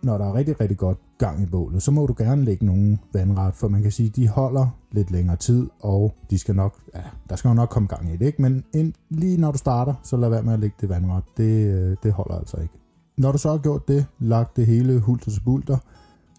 når 0.05 0.17
der 0.17 0.25
er 0.25 0.33
rigtig, 0.33 0.59
rigtig 0.61 0.77
godt 0.77 0.97
gang 1.17 1.43
i 1.43 1.45
bålet, 1.45 1.83
så 1.83 1.91
må 1.91 2.05
du 2.05 2.15
gerne 2.17 2.43
lægge 2.43 2.65
nogle 2.65 2.97
vandret, 3.13 3.55
for 3.55 3.67
man 3.67 3.81
kan 3.81 3.91
sige, 3.91 4.09
de 4.09 4.27
holder 4.27 4.67
lidt 4.91 5.11
længere 5.11 5.35
tid, 5.35 5.69
og 5.79 6.15
de 6.29 6.37
skal 6.39 6.55
nok, 6.55 6.79
ja, 6.95 7.01
der 7.29 7.35
skal 7.35 7.49
jo 7.49 7.53
nok 7.53 7.69
komme 7.69 7.87
gang 7.87 8.13
i 8.13 8.17
det, 8.17 8.25
ikke? 8.25 8.41
men 8.41 8.63
ind, 8.73 8.93
lige 9.09 9.37
når 9.37 9.51
du 9.51 9.57
starter, 9.57 9.93
så 10.03 10.17
lad 10.17 10.29
være 10.29 10.43
med 10.43 10.53
at 10.53 10.59
lægge 10.59 10.75
det 10.81 10.89
vandret, 10.89 11.23
det, 11.37 11.67
øh, 11.67 11.97
det 12.03 12.11
holder 12.13 12.35
altså 12.35 12.57
ikke. 12.57 12.73
Når 13.17 13.31
du 13.31 13.37
så 13.37 13.49
har 13.49 13.57
gjort 13.57 13.87
det, 13.87 14.05
lagt 14.19 14.55
det 14.55 14.65
hele 14.65 14.99
hulter 14.99 15.31
til 15.31 15.41
bulter, 15.45 15.77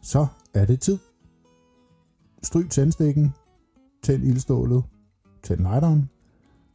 så 0.02 0.26
er 0.54 0.64
det 0.64 0.80
tid 0.80 0.98
stryg 2.42 2.70
tændstikken, 2.70 3.34
tænd 4.02 4.24
ildstålet, 4.24 4.84
tænd 5.42 5.60
lighteren, 5.60 6.08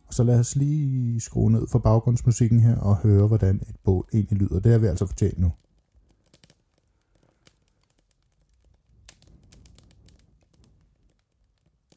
og 0.08 0.14
så 0.14 0.24
lad 0.24 0.40
os 0.40 0.56
lige 0.56 1.20
skrue 1.20 1.52
ned 1.52 1.68
for 1.68 1.80
baggrundsmusikken 1.80 2.60
her 2.60 2.78
og 2.78 2.98
høre, 2.98 3.28
hvordan 3.28 3.56
et 3.56 3.76
bål 3.84 4.08
egentlig 4.14 4.38
lyder. 4.38 4.60
Det 4.60 4.72
har 4.72 4.80
vi 4.80 4.88
altså 4.88 5.06
fortjent 5.06 5.40
nu. 5.40 5.52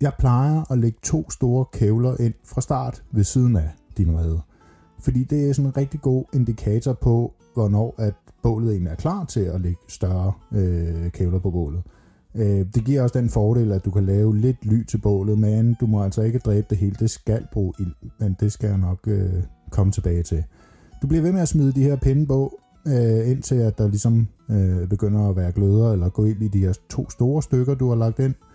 Jeg 0.05 0.13
plejer 0.19 0.73
at 0.73 0.79
lægge 0.79 0.99
to 1.03 1.31
store 1.31 1.65
kævler 1.73 2.21
ind 2.21 2.35
fra 2.45 2.61
start 2.61 3.03
ved 3.13 3.25
siden 3.25 3.57
af 3.57 3.71
din 3.97 4.19
rede. 4.19 4.41
Fordi 5.01 5.25
det 5.25 5.49
er 5.49 5.53
sådan 5.53 5.67
en 5.67 5.77
rigtig 5.77 6.01
god 6.01 6.25
indikator 6.33 6.93
på, 6.93 7.33
hvornår 7.55 7.95
at 7.99 8.15
bålet 8.43 8.71
egentlig 8.71 8.91
er 8.91 8.95
klar 8.95 9.25
til 9.25 9.41
at 9.41 9.61
lægge 9.61 9.81
større 9.89 10.33
øh, 10.53 11.11
kævler 11.11 11.39
på 11.39 11.51
bålet. 11.51 11.83
Øh, 12.35 12.67
det 12.75 12.85
giver 12.85 13.03
også 13.03 13.19
den 13.19 13.29
fordel, 13.29 13.73
at 13.73 13.85
du 13.85 13.91
kan 13.91 14.07
lave 14.07 14.37
lidt 14.37 14.67
ly 14.67 14.85
til 14.85 14.99
bålet, 14.99 15.39
men 15.39 15.77
du 15.81 15.87
må 15.87 16.03
altså 16.03 16.23
ikke 16.23 16.39
dræbe 16.39 16.67
det 16.71 16.79
hele. 16.79 16.97
Det 16.99 17.11
skal 17.11 17.47
bruge 17.53 17.73
ild, 17.79 17.95
men 18.21 18.37
det 18.41 18.53
skal 18.53 18.69
jeg 18.69 18.79
nok 18.79 18.99
øh, 19.07 19.43
komme 19.71 19.93
tilbage 19.93 20.23
til. 20.23 20.45
Du 21.03 21.07
bliver 21.07 21.23
ved 21.23 21.33
med 21.33 21.41
at 21.41 21.49
smide 21.49 21.73
de 21.73 21.83
her 21.83 21.97
pinde 21.97 22.27
på, 22.27 22.61
øh, 22.87 23.31
indtil 23.31 23.55
at 23.55 23.79
der 23.79 23.89
ligesom 23.89 24.29
øh, 24.51 24.89
begynder 24.89 25.29
at 25.29 25.37
være 25.37 25.53
gløder, 25.53 25.93
eller 25.93 26.09
gå 26.09 26.25
ind 26.25 26.43
i 26.43 26.49
de 26.49 26.59
her 26.59 26.73
to 26.91 27.11
store 27.11 27.43
stykker, 27.43 27.75
du 27.75 27.89
har 27.89 27.97
lagt 27.97 28.19
ind. 28.19 28.35
Øh, 28.35 28.54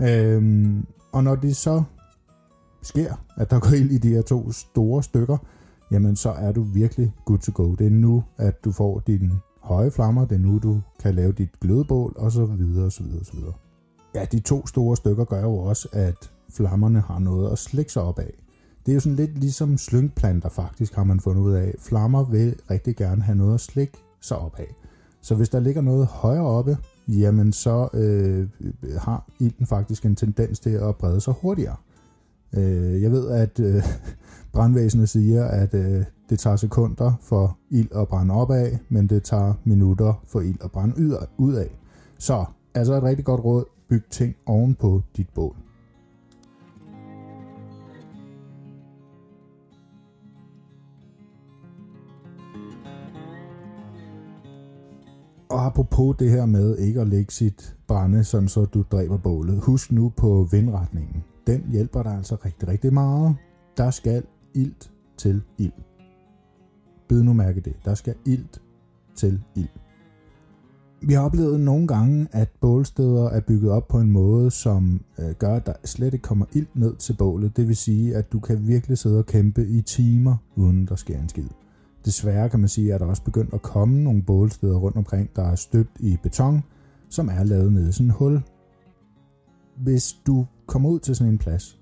Øhm, 0.00 0.86
og 1.12 1.24
når 1.24 1.34
det 1.34 1.56
så 1.56 1.82
sker, 2.82 3.14
at 3.36 3.50
der 3.50 3.58
går 3.60 3.70
ind 3.76 3.92
i 3.92 3.98
de 3.98 4.08
her 4.08 4.22
to 4.22 4.52
store 4.52 5.02
stykker, 5.02 5.36
jamen 5.90 6.16
så 6.16 6.30
er 6.30 6.52
du 6.52 6.62
virkelig 6.62 7.12
good 7.24 7.38
to 7.38 7.52
go. 7.54 7.74
Det 7.74 7.86
er 7.86 7.90
nu, 7.90 8.24
at 8.36 8.64
du 8.64 8.72
får 8.72 9.02
din 9.06 9.32
høje 9.62 9.90
flammer, 9.90 10.24
det 10.24 10.34
er 10.34 10.38
nu, 10.38 10.58
du 10.58 10.80
kan 11.00 11.14
lave 11.14 11.32
dit 11.32 11.60
glødebål, 11.60 12.12
og 12.16 12.32
så 12.32 12.44
videre, 12.44 12.84
og 12.84 12.92
så 12.92 13.02
videre, 13.02 13.20
og 13.20 13.26
så 13.26 13.32
videre. 13.36 13.52
ja, 14.14 14.24
de 14.24 14.40
to 14.40 14.66
store 14.66 14.96
stykker 14.96 15.24
gør 15.24 15.42
jo 15.42 15.56
også, 15.56 15.88
at 15.92 16.30
flammerne 16.50 17.00
har 17.00 17.18
noget 17.18 17.52
at 17.52 17.58
slikke 17.58 17.92
sig 17.92 18.02
op 18.02 18.18
af. 18.18 18.32
Det 18.86 18.92
er 18.92 18.94
jo 18.94 19.00
sådan 19.00 19.16
lidt 19.16 19.38
ligesom 19.38 19.78
slyngplanter 19.78 20.48
faktisk, 20.48 20.94
har 20.94 21.04
man 21.04 21.20
fundet 21.20 21.42
ud 21.42 21.52
af. 21.52 21.74
Flammer 21.78 22.24
vil 22.24 22.56
rigtig 22.70 22.96
gerne 22.96 23.22
have 23.22 23.38
noget 23.38 23.54
at 23.54 23.60
slikke 23.60 23.98
sig 24.20 24.38
op 24.38 24.54
af. 24.58 24.74
Så 25.20 25.34
hvis 25.34 25.48
der 25.48 25.60
ligger 25.60 25.82
noget 25.82 26.06
højere 26.06 26.46
oppe, 26.46 26.78
jamen 27.08 27.52
så 27.52 27.88
øh, 27.94 28.48
har 28.98 29.28
ilden 29.38 29.66
faktisk 29.66 30.04
en 30.04 30.16
tendens 30.16 30.60
til 30.60 30.70
at 30.70 30.96
brede 30.96 31.20
sig 31.20 31.34
hurtigere. 31.42 31.76
Øh, 32.56 33.02
jeg 33.02 33.10
ved, 33.10 33.30
at 33.30 33.60
øh, 33.60 33.82
brandvæsenet 34.54 35.08
siger, 35.08 35.44
at 35.44 35.74
øh, 35.74 36.04
det 36.30 36.38
tager 36.38 36.56
sekunder 36.56 37.12
for 37.22 37.58
ild 37.70 37.88
at 37.94 38.08
brænde 38.08 38.34
op 38.34 38.50
af, 38.50 38.78
men 38.88 39.06
det 39.06 39.22
tager 39.22 39.54
minutter 39.64 40.22
for 40.26 40.40
ild 40.40 40.58
at 40.64 40.70
brænde 40.70 40.94
ud 41.38 41.54
af. 41.54 41.78
Så 42.18 42.44
altså 42.74 42.94
et 42.94 43.02
rigtig 43.02 43.24
godt 43.24 43.44
råd, 43.44 43.64
byg 43.88 44.02
ting 44.10 44.34
oven 44.46 44.74
på 44.74 45.02
dit 45.16 45.28
bål. 45.34 45.56
Og 55.64 55.68
apropos 55.68 56.16
det 56.18 56.30
her 56.30 56.46
med 56.46 56.78
ikke 56.78 57.00
at 57.00 57.08
lægge 57.08 57.32
sit 57.32 57.76
brænde, 57.86 58.24
sådan 58.24 58.48
så 58.48 58.64
du 58.64 58.84
dræber 58.92 59.16
bålet. 59.16 59.60
Husk 59.60 59.92
nu 59.92 60.12
på 60.16 60.48
vindretningen. 60.50 61.24
Den 61.46 61.64
hjælper 61.70 62.02
dig 62.02 62.16
altså 62.16 62.36
rigtig, 62.44 62.68
rigtig 62.68 62.92
meget. 62.92 63.36
Der 63.76 63.90
skal 63.90 64.22
ilt 64.54 64.90
til 65.16 65.42
ild. 65.58 65.72
Bid 67.08 67.22
nu 67.22 67.32
mærke 67.32 67.60
det. 67.60 67.72
Der 67.84 67.94
skal 67.94 68.14
ilt 68.26 68.62
til 69.16 69.40
ild. 69.54 69.68
Vi 71.02 71.12
har 71.12 71.22
oplevet 71.22 71.60
nogle 71.60 71.86
gange, 71.86 72.28
at 72.32 72.48
bålsteder 72.60 73.30
er 73.30 73.40
bygget 73.40 73.70
op 73.70 73.88
på 73.88 74.00
en 74.00 74.10
måde, 74.10 74.50
som 74.50 75.00
øh, 75.18 75.30
gør, 75.38 75.54
at 75.54 75.66
der 75.66 75.74
slet 75.84 76.14
ikke 76.14 76.22
kommer 76.22 76.46
ild 76.52 76.66
ned 76.74 76.96
til 76.96 77.16
bålet. 77.18 77.56
Det 77.56 77.68
vil 77.68 77.76
sige, 77.76 78.16
at 78.16 78.32
du 78.32 78.40
kan 78.40 78.66
virkelig 78.66 78.98
sidde 78.98 79.18
og 79.18 79.26
kæmpe 79.26 79.66
i 79.66 79.80
timer, 79.80 80.36
uden 80.56 80.86
der 80.86 80.96
sker 80.96 81.18
en 81.18 81.28
skid. 81.28 81.48
Desværre 82.04 82.48
kan 82.48 82.60
man 82.60 82.68
sige, 82.68 82.94
at 82.94 83.00
der 83.00 83.06
også 83.06 83.22
begyndt 83.22 83.54
at 83.54 83.62
komme 83.62 84.02
nogle 84.02 84.22
bålsteder 84.22 84.76
rundt 84.76 84.96
omkring, 84.96 85.30
der 85.36 85.42
er 85.42 85.54
støbt 85.54 86.00
i 86.00 86.18
beton, 86.22 86.64
som 87.08 87.28
er 87.28 87.44
lavet 87.44 87.72
nede 87.72 87.88
i 87.88 87.92
sådan 87.92 88.06
et 88.06 88.12
hul. 88.12 88.42
Hvis 89.76 90.16
du 90.26 90.46
kommer 90.66 90.88
ud 90.88 90.98
til 90.98 91.16
sådan 91.16 91.32
en 91.32 91.38
plads, 91.38 91.78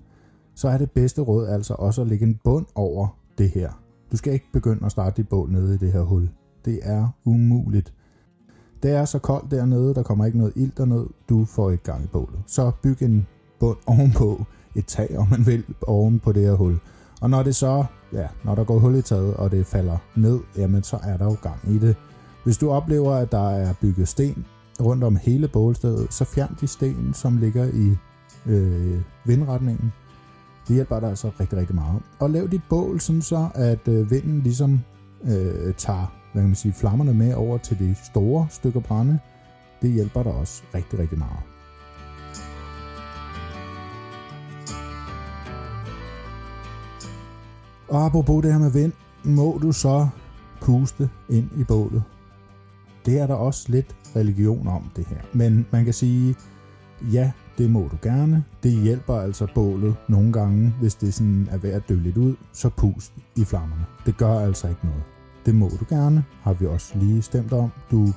så 0.55 0.67
er 0.67 0.77
det 0.77 0.91
bedste 0.91 1.21
råd 1.21 1.47
altså 1.47 1.73
også 1.73 2.01
at 2.01 2.07
lægge 2.07 2.25
en 2.25 2.39
bund 2.43 2.65
over 2.75 3.17
det 3.37 3.49
her. 3.49 3.83
Du 4.11 4.17
skal 4.17 4.33
ikke 4.33 4.45
begynde 4.53 4.85
at 4.85 4.91
starte 4.91 5.21
dit 5.21 5.29
bål 5.29 5.51
nede 5.51 5.75
i 5.75 5.77
det 5.77 5.91
her 5.91 6.01
hul. 6.01 6.29
Det 6.65 6.79
er 6.81 7.07
umuligt. 7.25 7.93
Det 8.83 8.91
er 8.91 9.05
så 9.05 9.19
koldt 9.19 9.51
dernede, 9.51 9.93
der 9.93 10.03
kommer 10.03 10.25
ikke 10.25 10.37
noget 10.37 10.53
ild 10.55 10.71
derned, 10.77 11.05
du 11.29 11.45
får 11.45 11.71
ikke 11.71 11.83
gang 11.83 12.03
i 12.03 12.07
bålet. 12.07 12.39
Så 12.47 12.71
byg 12.81 13.01
en 13.01 13.27
bund 13.59 13.77
ovenpå, 13.97 14.45
et 14.75 14.85
tag 14.85 15.17
om 15.17 15.27
man 15.29 15.45
vil, 15.45 15.63
oven 15.87 16.19
på 16.19 16.31
det 16.31 16.43
her 16.43 16.53
hul. 16.53 16.79
Og 17.21 17.29
når 17.29 17.43
det 17.43 17.55
så, 17.55 17.85
ja, 18.13 18.27
når 18.43 18.55
der 18.55 18.63
går 18.63 18.79
hul 18.79 18.95
i 18.95 19.01
taget, 19.01 19.33
og 19.33 19.51
det 19.51 19.65
falder 19.65 19.97
ned, 20.15 20.39
jamen 20.57 20.83
så 20.83 20.99
er 21.03 21.17
der 21.17 21.25
jo 21.25 21.35
gang 21.41 21.59
i 21.67 21.77
det. 21.77 21.95
Hvis 22.43 22.57
du 22.57 22.71
oplever, 22.71 23.13
at 23.13 23.31
der 23.31 23.49
er 23.49 23.73
bygget 23.81 24.07
sten 24.07 24.45
rundt 24.81 25.03
om 25.03 25.15
hele 25.15 25.47
bålstedet, 25.47 26.13
så 26.13 26.25
fjern 26.25 26.57
de 26.61 26.67
sten, 26.67 27.13
som 27.13 27.37
ligger 27.37 27.65
i 27.65 27.97
øh, 28.45 29.01
vindretningen. 29.25 29.93
Det 30.67 30.75
hjælper 30.75 30.99
dig 30.99 31.09
altså 31.09 31.31
rigtig, 31.39 31.57
rigtig 31.59 31.75
meget. 31.75 32.01
Og 32.19 32.29
lav 32.29 32.47
dit 32.47 32.61
bål 32.69 32.99
sådan 32.99 33.21
så, 33.21 33.47
at 33.55 33.87
øh, 33.87 34.11
vinden 34.11 34.39
ligesom 34.39 34.79
øh, 35.23 35.73
tager 35.73 36.23
hvad 36.33 36.41
kan 36.41 36.49
man 36.49 36.55
sige, 36.55 36.73
flammerne 36.73 37.13
med 37.13 37.33
over 37.33 37.57
til 37.57 37.79
de 37.79 37.95
store 38.03 38.47
stykker 38.49 38.79
brænde. 38.79 39.19
Det 39.81 39.91
hjælper 39.91 40.23
dig 40.23 40.31
også 40.31 40.63
rigtig, 40.75 40.99
rigtig 40.99 41.17
meget. 41.17 41.52
Og 47.93 48.05
apropos 48.05 48.43
det 48.43 48.51
her 48.51 48.59
med 48.59 48.71
vind, 48.71 48.91
må 49.23 49.59
du 49.61 49.71
så 49.71 50.07
puste 50.61 51.09
ind 51.29 51.49
i 51.57 51.63
bålet. 51.63 52.03
Det 53.05 53.19
er 53.19 53.27
der 53.27 53.33
også 53.33 53.65
lidt 53.71 53.95
religion 54.15 54.67
om 54.67 54.91
det 54.95 55.05
her. 55.05 55.17
Men 55.33 55.65
man 55.71 55.85
kan 55.85 55.93
sige, 55.93 56.35
ja, 57.11 57.31
det 57.57 57.71
må 57.71 57.87
du 57.91 57.97
gerne. 58.01 58.43
Det 58.63 58.71
hjælper 58.71 59.15
altså 59.15 59.47
bålet 59.55 59.95
nogle 60.07 60.33
gange, 60.33 60.73
hvis 60.79 60.95
det 60.95 61.13
sådan 61.13 61.47
er 61.51 61.57
ved 61.57 61.71
at 61.71 61.89
dø 61.89 61.95
lidt 61.95 62.17
ud, 62.17 62.35
så 62.53 62.69
pust 62.69 63.13
i 63.35 63.43
flammerne. 63.43 63.85
Det 64.05 64.17
gør 64.17 64.39
altså 64.39 64.67
ikke 64.67 64.85
noget. 64.85 65.03
Det 65.45 65.55
må 65.55 65.69
du 65.69 65.85
gerne, 65.89 66.23
har 66.41 66.53
vi 66.53 66.65
også 66.65 66.97
lige 66.97 67.21
stemt 67.21 67.53
om. 67.53 67.71
Du, 67.91 68.07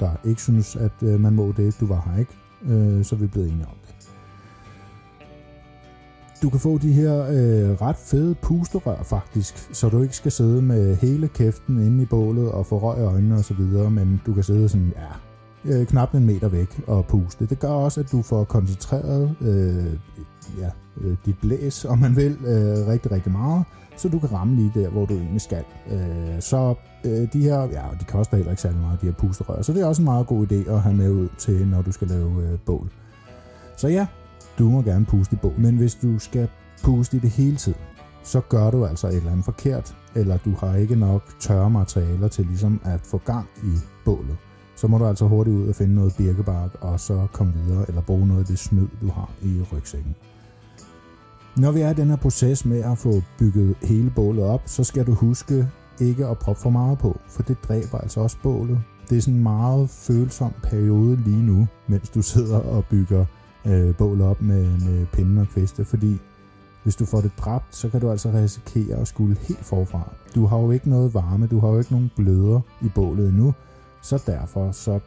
der 0.00 0.10
ikke 0.24 0.42
synes, 0.42 0.76
at 0.76 1.02
øh, 1.02 1.20
man 1.20 1.34
må 1.34 1.52
det, 1.56 1.76
du 1.80 1.86
var 1.86 2.10
her 2.10 2.18
ikke, 2.18 2.32
øh, 2.62 3.04
så 3.04 3.14
er 3.14 3.18
vi 3.18 3.26
blevet 3.26 3.48
enige 3.48 3.66
om. 3.66 3.83
Du 6.44 6.50
kan 6.50 6.60
få 6.60 6.78
de 6.78 6.92
her 6.92 7.22
øh, 7.22 7.82
ret 7.82 7.96
fede 7.96 8.34
pusterør 8.34 9.02
faktisk, 9.02 9.68
så 9.72 9.88
du 9.88 10.02
ikke 10.02 10.16
skal 10.16 10.32
sidde 10.32 10.62
med 10.62 10.96
hele 10.96 11.28
kæften 11.28 11.78
inde 11.78 12.02
i 12.02 12.06
bålet 12.06 12.52
og 12.52 12.66
få 12.66 12.78
røg 12.78 12.98
i 12.98 13.02
øjnene 13.02 13.34
osv., 13.34 13.60
men 13.90 14.20
du 14.26 14.34
kan 14.34 14.42
sidde 14.42 14.68
sådan, 14.68 14.92
ja, 14.96 15.72
øh, 15.72 15.86
knap 15.86 16.14
en 16.14 16.26
meter 16.26 16.48
væk 16.48 16.80
og 16.86 17.06
puste. 17.06 17.46
Det 17.46 17.58
gør 17.58 17.68
også, 17.68 18.00
at 18.00 18.12
du 18.12 18.22
får 18.22 18.44
koncentreret 18.44 19.36
øh, 19.40 19.92
ja, 20.58 20.70
øh, 21.00 21.16
dit 21.26 21.38
blæs, 21.40 21.84
om 21.84 21.98
man 21.98 22.16
vil, 22.16 22.32
øh, 22.46 22.88
rigtig, 22.88 23.12
rigtig 23.12 23.32
meget, 23.32 23.64
så 23.96 24.08
du 24.08 24.18
kan 24.18 24.32
ramme 24.32 24.56
lige 24.56 24.72
der, 24.74 24.88
hvor 24.88 25.06
du 25.06 25.14
egentlig 25.14 25.40
skal. 25.40 25.64
Øh, 25.92 26.40
så 26.40 26.74
øh, 27.04 27.28
de 27.32 27.40
her, 27.40 27.60
ja, 27.62 27.82
de 28.00 28.04
koster 28.08 28.36
heller 28.36 28.52
ikke 28.52 28.62
særlig 28.62 28.80
meget, 28.80 29.00
de 29.00 29.06
her 29.06 29.14
pusterør, 29.14 29.62
så 29.62 29.72
det 29.72 29.82
er 29.82 29.86
også 29.86 30.02
en 30.02 30.06
meget 30.06 30.26
god 30.26 30.46
idé 30.46 30.70
at 30.72 30.80
have 30.80 30.96
med 30.96 31.10
ud 31.10 31.28
til, 31.38 31.66
når 31.66 31.82
du 31.82 31.92
skal 31.92 32.08
lave 32.08 32.42
øh, 32.42 32.58
bål. 32.66 32.90
Så 33.76 33.88
ja, 33.88 34.06
du 34.58 34.70
må 34.70 34.82
gerne 34.82 35.04
puste 35.04 35.34
i 35.34 35.38
bål, 35.42 35.54
men 35.58 35.76
hvis 35.76 35.94
du 35.94 36.18
skal 36.18 36.48
puste 36.82 37.16
i 37.16 37.20
det 37.20 37.30
hele 37.30 37.56
tiden, 37.56 37.78
så 38.22 38.40
gør 38.40 38.70
du 38.70 38.84
altså 38.86 39.08
et 39.08 39.16
eller 39.16 39.30
andet 39.30 39.44
forkert, 39.44 39.96
eller 40.14 40.36
du 40.36 40.52
har 40.58 40.76
ikke 40.76 40.96
nok 40.96 41.22
tørre 41.40 41.70
materialer 41.70 42.28
til 42.28 42.46
ligesom 42.46 42.80
at 42.84 43.00
få 43.00 43.18
gang 43.18 43.46
i 43.64 43.78
bålet. 44.04 44.36
Så 44.76 44.86
må 44.86 44.98
du 44.98 45.06
altså 45.06 45.26
hurtigt 45.26 45.56
ud 45.56 45.68
og 45.68 45.74
finde 45.74 45.94
noget 45.94 46.14
birkebark, 46.16 46.70
og 46.80 47.00
så 47.00 47.26
komme 47.32 47.52
videre, 47.52 47.84
eller 47.88 48.00
bruge 48.00 48.28
noget 48.28 48.40
af 48.40 48.46
det 48.46 48.58
snød, 48.58 48.88
du 49.00 49.10
har 49.10 49.30
i 49.42 49.62
rygsækken. 49.72 50.14
Når 51.56 51.72
vi 51.72 51.80
er 51.80 51.90
i 51.90 51.94
den 51.94 52.08
her 52.08 52.16
proces 52.16 52.64
med 52.64 52.80
at 52.80 52.98
få 52.98 53.22
bygget 53.38 53.74
hele 53.82 54.10
bålet 54.10 54.44
op, 54.44 54.62
så 54.66 54.84
skal 54.84 55.06
du 55.06 55.14
huske 55.14 55.68
ikke 56.00 56.26
at 56.26 56.38
proppe 56.38 56.62
for 56.62 56.70
meget 56.70 56.98
på, 56.98 57.20
for 57.28 57.42
det 57.42 57.56
dræber 57.68 57.98
altså 57.98 58.20
også 58.20 58.36
bålet. 58.42 58.80
Det 59.10 59.16
er 59.18 59.20
sådan 59.20 59.34
en 59.34 59.42
meget 59.42 59.90
følsom 59.90 60.52
periode 60.62 61.16
lige 61.16 61.42
nu, 61.42 61.66
mens 61.86 62.10
du 62.10 62.22
sidder 62.22 62.58
og 62.58 62.84
bygger 62.84 63.24
øh, 63.66 63.94
bål 63.96 64.20
op 64.20 64.42
med, 64.42 64.64
med 64.64 65.06
pinden 65.06 65.38
og 65.38 65.46
kviste, 65.48 65.84
fordi 65.84 66.18
hvis 66.82 66.96
du 66.96 67.04
får 67.04 67.20
det 67.20 67.32
dræbt, 67.38 67.76
så 67.76 67.88
kan 67.88 68.00
du 68.00 68.10
altså 68.10 68.30
risikere 68.30 68.96
at 68.96 69.08
skulle 69.08 69.36
helt 69.40 69.64
forfra. 69.64 70.12
Du 70.34 70.46
har 70.46 70.58
jo 70.58 70.70
ikke 70.70 70.90
noget 70.90 71.14
varme, 71.14 71.46
du 71.46 71.60
har 71.60 71.68
jo 71.68 71.78
ikke 71.78 71.92
nogen 71.92 72.10
gløder 72.16 72.60
i 72.82 72.88
bålet 72.94 73.28
endnu, 73.28 73.54
så 74.02 74.22
derfor 74.26 74.72
så 74.72 75.00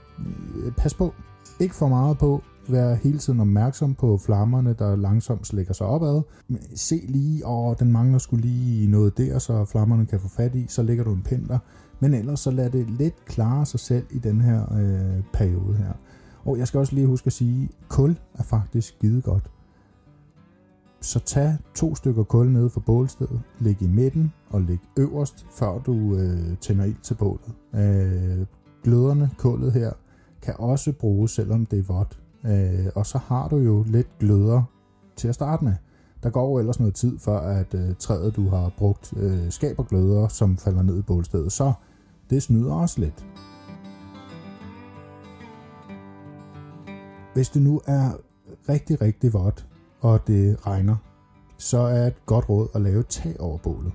øh, 0.55 0.71
pas 0.71 0.93
på. 0.93 1.13
Ikke 1.59 1.75
for 1.75 1.87
meget 1.87 2.17
på, 2.17 2.41
vær 2.69 2.93
hele 2.93 3.17
tiden 3.17 3.39
opmærksom 3.39 3.95
på 3.95 4.17
flammerne, 4.17 4.75
der 4.79 4.95
langsomt 4.95 5.47
slækker 5.47 5.73
sig 5.73 5.87
opad. 5.87 6.21
Se 6.75 7.05
lige, 7.07 7.45
og 7.45 7.79
den 7.79 7.91
mangler 7.91 8.17
skulle 8.17 8.41
lige 8.41 8.91
noget 8.91 9.17
der, 9.17 9.39
så 9.39 9.65
flammerne 9.65 10.05
kan 10.05 10.19
få 10.19 10.27
fat 10.27 10.55
i, 10.55 10.65
så 10.69 10.83
lægger 10.83 11.03
du 11.03 11.13
en 11.13 11.21
pind 11.21 11.47
der. 11.47 11.59
Men 11.99 12.13
ellers 12.13 12.39
så 12.39 12.51
lad 12.51 12.69
det 12.69 12.89
lidt 12.89 13.25
klare 13.25 13.65
sig 13.65 13.79
selv 13.79 14.05
i 14.11 14.19
den 14.19 14.41
her 14.41 14.73
øh, 14.73 15.23
periode 15.33 15.75
her. 15.77 15.93
Og 16.47 16.57
jeg 16.57 16.67
skal 16.67 16.79
også 16.79 16.95
lige 16.95 17.07
huske 17.07 17.27
at 17.27 17.33
sige, 17.33 17.63
at 17.63 17.89
kul 17.89 18.17
er 18.33 18.43
faktisk 18.43 18.87
skide 18.87 19.21
godt. 19.21 19.51
Så 21.01 21.19
tag 21.19 21.57
to 21.75 21.95
stykker 21.95 22.23
kul 22.23 22.47
nede 22.51 22.69
fra 22.69 22.81
bålstedet, 22.85 23.41
læg 23.59 23.81
i 23.81 23.87
midten 23.87 24.33
og 24.49 24.61
læg 24.61 24.79
øverst, 24.97 25.45
før 25.51 25.79
du 25.79 26.15
øh, 26.15 26.57
tænder 26.57 26.85
ild 26.85 27.01
til 27.03 27.13
bålet. 27.13 27.53
Øh, 27.75 28.45
gløderne, 28.83 29.29
kullet 29.37 29.73
her, 29.73 29.91
kan 30.41 30.53
også 30.59 30.91
bruges, 30.91 31.31
selvom 31.31 31.65
det 31.65 31.79
er 31.79 31.83
vådt. 31.83 32.19
Øh, 32.45 32.91
og 32.95 33.05
så 33.05 33.17
har 33.17 33.47
du 33.47 33.57
jo 33.57 33.83
lidt 33.87 34.19
gløder 34.19 34.63
til 35.15 35.27
at 35.27 35.35
starte 35.35 35.63
med. 35.63 35.73
Der 36.23 36.29
går 36.29 36.49
jo 36.49 36.57
ellers 36.59 36.79
noget 36.79 36.95
tid, 36.95 37.19
før 37.19 37.39
at 37.39 37.73
øh, 37.73 37.95
træet, 37.99 38.35
du 38.35 38.49
har 38.49 38.71
brugt, 38.77 39.13
øh, 39.17 39.51
skaber 39.51 39.83
gløder, 39.83 40.27
som 40.27 40.57
falder 40.57 40.81
ned 40.81 40.99
i 40.99 41.01
bålstedet. 41.01 41.51
Så 41.51 41.73
det 42.29 42.43
snyder 42.43 42.73
også 42.73 43.01
lidt. 43.01 43.25
Hvis 47.37 47.49
det 47.49 47.61
nu 47.61 47.81
er 47.85 48.11
rigtig, 48.69 49.01
rigtig 49.01 49.33
vådt, 49.33 49.67
og 50.01 50.27
det 50.27 50.67
regner, 50.67 50.95
så 51.57 51.77
er 51.77 52.07
et 52.07 52.25
godt 52.25 52.49
råd 52.49 52.67
at 52.75 52.81
lave 52.81 53.03
tag 53.03 53.39
over 53.39 53.57
bålet. 53.57 53.91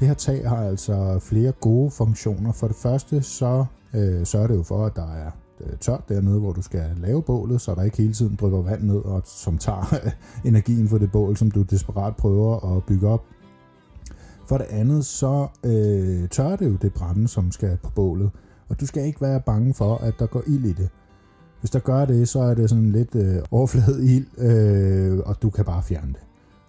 Det 0.00 0.08
her 0.08 0.14
tag 0.14 0.48
har 0.48 0.56
altså 0.56 1.18
flere 1.18 1.52
gode 1.52 1.90
funktioner. 1.90 2.52
For 2.52 2.66
det 2.66 2.76
første 2.76 3.22
så 3.22 3.64
øh, 3.94 4.26
sørger 4.26 4.46
det 4.46 4.56
jo 4.56 4.62
for, 4.62 4.86
at 4.86 4.96
der 4.96 5.12
er 5.12 5.30
øh, 5.60 5.76
tørt 5.78 6.08
dernede, 6.08 6.40
hvor 6.40 6.52
du 6.52 6.62
skal 6.62 6.90
lave 6.96 7.22
bålet, 7.22 7.60
så 7.60 7.74
der 7.74 7.82
ikke 7.82 7.96
hele 7.96 8.12
tiden 8.12 8.36
drypper 8.36 8.62
vand 8.62 8.82
ned, 8.82 9.04
og 9.04 9.22
som 9.24 9.58
tager 9.58 10.10
energien 10.48 10.88
for 10.88 10.98
det 10.98 11.12
bål, 11.12 11.36
som 11.36 11.50
du 11.50 11.62
desperat 11.62 12.16
prøver 12.16 12.76
at 12.76 12.84
bygge 12.84 13.08
op. 13.08 13.24
For 14.48 14.58
det 14.58 14.66
andet, 14.70 15.06
så 15.06 15.48
øh, 15.64 16.28
tørrer 16.28 16.56
det 16.56 16.66
jo 16.66 16.76
det 16.76 16.94
brænde, 16.94 17.28
som 17.28 17.52
skal 17.52 17.78
på 17.82 17.90
bålet, 17.90 18.30
og 18.68 18.80
du 18.80 18.86
skal 18.86 19.04
ikke 19.04 19.20
være 19.20 19.40
bange 19.40 19.74
for, 19.74 19.96
at 19.96 20.14
der 20.18 20.26
går 20.26 20.42
ild 20.46 20.64
i 20.64 20.72
det. 20.72 20.88
Hvis 21.66 21.70
der 21.70 21.78
gør 21.78 22.04
det, 22.04 22.28
så 22.28 22.40
er 22.40 22.54
det 22.54 22.70
sådan 22.70 22.92
lidt 22.92 23.14
øh, 23.14 23.36
overfladet 23.50 24.04
ild, 24.04 24.26
øh, 24.38 25.18
og 25.18 25.42
du 25.42 25.50
kan 25.50 25.64
bare 25.64 25.82
fjerne 25.82 26.08
det. 26.08 26.22